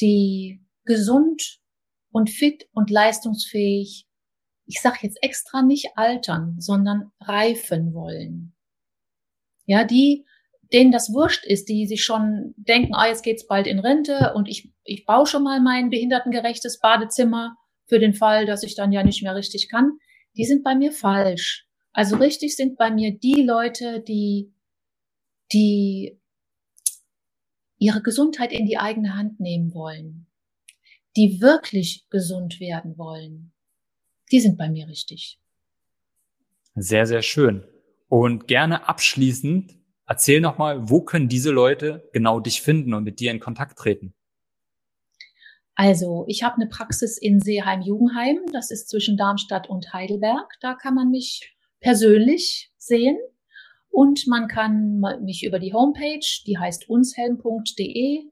die 0.00 0.64
gesund 0.86 1.60
und 2.10 2.30
fit 2.30 2.66
und 2.72 2.88
leistungsfähig, 2.88 4.06
ich 4.66 4.80
sage 4.80 4.98
jetzt 5.02 5.22
extra 5.22 5.62
nicht 5.62 5.90
altern, 5.96 6.56
sondern 6.58 7.12
reifen 7.20 7.94
wollen. 7.94 8.54
Ja, 9.66 9.84
die, 9.84 10.24
denen 10.72 10.92
das 10.92 11.12
wurscht 11.12 11.44
ist, 11.44 11.68
die 11.68 11.86
sich 11.86 12.04
schon 12.04 12.54
denken, 12.56 12.94
ah, 12.94 13.06
jetzt 13.06 13.22
geht's 13.22 13.46
bald 13.46 13.66
in 13.66 13.78
Rente 13.78 14.32
und 14.34 14.48
ich, 14.48 14.72
ich 14.84 15.04
baue 15.04 15.26
schon 15.26 15.42
mal 15.42 15.60
mein 15.60 15.90
behindertengerechtes 15.90 16.80
Badezimmer 16.80 17.56
für 17.86 17.98
den 17.98 18.14
Fall, 18.14 18.46
dass 18.46 18.62
ich 18.62 18.74
dann 18.74 18.92
ja 18.92 19.02
nicht 19.02 19.22
mehr 19.22 19.34
richtig 19.34 19.68
kann, 19.68 19.98
die 20.36 20.44
sind 20.44 20.64
bei 20.64 20.74
mir 20.74 20.92
falsch. 20.92 21.66
Also 21.92 22.16
richtig 22.16 22.56
sind 22.56 22.78
bei 22.78 22.90
mir 22.90 23.18
die 23.18 23.42
Leute, 23.42 24.00
die, 24.00 24.52
die 25.52 26.18
ihre 27.78 28.00
Gesundheit 28.00 28.52
in 28.52 28.64
die 28.64 28.78
eigene 28.78 29.16
Hand 29.16 29.40
nehmen 29.40 29.74
wollen. 29.74 30.26
die 31.16 31.40
wirklich 31.40 32.06
gesund 32.10 32.60
werden 32.60 32.96
wollen, 32.96 33.52
die 34.32 34.40
sind 34.40 34.58
bei 34.58 34.68
mir 34.68 34.88
richtig. 34.88 35.38
Sehr, 36.74 37.06
sehr 37.06 37.22
schön. 37.22 37.64
Und 38.08 38.48
gerne 38.48 38.88
abschließend, 38.88 39.78
erzähl 40.06 40.40
nochmal, 40.40 40.88
wo 40.88 41.02
können 41.02 41.28
diese 41.28 41.50
Leute 41.50 42.08
genau 42.12 42.40
dich 42.40 42.62
finden 42.62 42.94
und 42.94 43.04
mit 43.04 43.20
dir 43.20 43.30
in 43.30 43.40
Kontakt 43.40 43.78
treten? 43.78 44.14
Also, 45.74 46.24
ich 46.28 46.42
habe 46.42 46.56
eine 46.56 46.66
Praxis 46.66 47.18
in 47.18 47.40
Seeheim-Jugendheim. 47.40 48.40
Das 48.52 48.70
ist 48.70 48.88
zwischen 48.88 49.16
Darmstadt 49.16 49.68
und 49.68 49.92
Heidelberg. 49.92 50.52
Da 50.60 50.74
kann 50.74 50.94
man 50.94 51.10
mich 51.10 51.54
persönlich 51.80 52.72
sehen. 52.76 53.18
Und 53.88 54.26
man 54.26 54.48
kann 54.48 55.02
mich 55.22 55.44
über 55.44 55.58
die 55.58 55.74
Homepage, 55.74 56.26
die 56.46 56.58
heißt 56.58 56.88
unshelm.de 56.88 58.31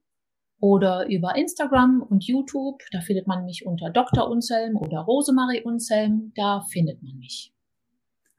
oder 0.60 1.08
über 1.08 1.34
Instagram 1.36 2.02
und 2.02 2.24
YouTube. 2.24 2.82
Da 2.92 3.00
findet 3.00 3.26
man 3.26 3.44
mich 3.44 3.66
unter 3.66 3.90
Dr. 3.90 4.28
Unshelm 4.28 4.76
oder 4.76 5.00
Rosemarie 5.00 5.62
Unshelm. 5.62 6.32
Da 6.36 6.60
findet 6.70 7.02
man 7.02 7.18
mich. 7.18 7.52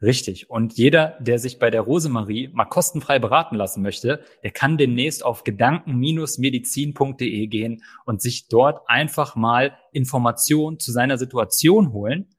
Richtig. 0.02 0.50
Und 0.50 0.74
jeder, 0.74 1.18
der 1.20 1.38
sich 1.38 1.60
bei 1.60 1.70
der 1.70 1.82
Rosemarie 1.82 2.50
mal 2.54 2.66
kostenfrei 2.66 3.20
beraten 3.20 3.56
lassen 3.56 3.84
möchte, 3.84 4.24
der 4.44 4.50
kann 4.50 4.80
demnächst 4.80 5.24
auf 5.24 5.44
gedanken-medizin.de 5.44 7.46
gehen 7.48 7.84
und 8.06 8.20
sich 8.20 8.48
dort 8.48 8.82
einfach 8.88 9.36
mal 9.36 9.78
Informationen 9.92 10.80
zu 10.80 10.92
seiner 10.92 11.20
Situation 11.20 11.94
holen. 11.94 12.30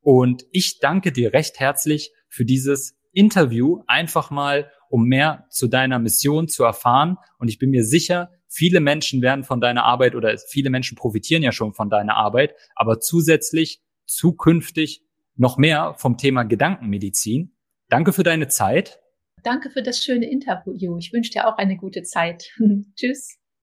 Und 0.00 0.46
ich 0.50 0.78
danke 0.78 1.12
dir 1.12 1.34
recht 1.34 1.60
herzlich 1.60 2.10
für 2.28 2.46
dieses 2.46 2.96
Interview, 3.12 3.82
einfach 3.86 4.30
mal, 4.30 4.70
um 4.88 5.04
mehr 5.04 5.44
zu 5.50 5.68
deiner 5.68 5.98
Mission 5.98 6.48
zu 6.48 6.64
erfahren. 6.64 7.18
Und 7.38 7.48
ich 7.48 7.58
bin 7.58 7.68
mir 7.68 7.84
sicher, 7.84 8.30
viele 8.50 8.80
Menschen 8.80 9.22
werden 9.22 9.44
von 9.44 9.60
deiner 9.60 9.84
Arbeit 9.84 10.14
oder 10.14 10.36
viele 10.36 10.68
Menschen 10.68 10.96
profitieren 10.96 11.42
ja 11.42 11.52
schon 11.52 11.72
von 11.72 11.88
deiner 11.88 12.16
Arbeit, 12.16 12.54
aber 12.74 13.00
zusätzlich 13.00 13.80
zukünftig 14.06 15.02
noch 15.36 15.56
mehr 15.56 15.94
vom 15.96 16.18
Thema 16.18 16.42
Gedankenmedizin. 16.42 17.56
Danke 17.88 18.12
für 18.12 18.24
deine 18.24 18.48
Zeit. 18.48 19.00
Danke 19.42 19.70
für 19.70 19.82
das 19.82 20.02
schöne 20.04 20.30
Interview. 20.30 20.98
Ich 20.98 21.12
wünsche 21.12 21.30
dir 21.30 21.48
auch 21.48 21.56
eine 21.56 21.76
gute 21.76 22.02
Zeit. 22.02 22.52
Tschüss. 22.96 23.39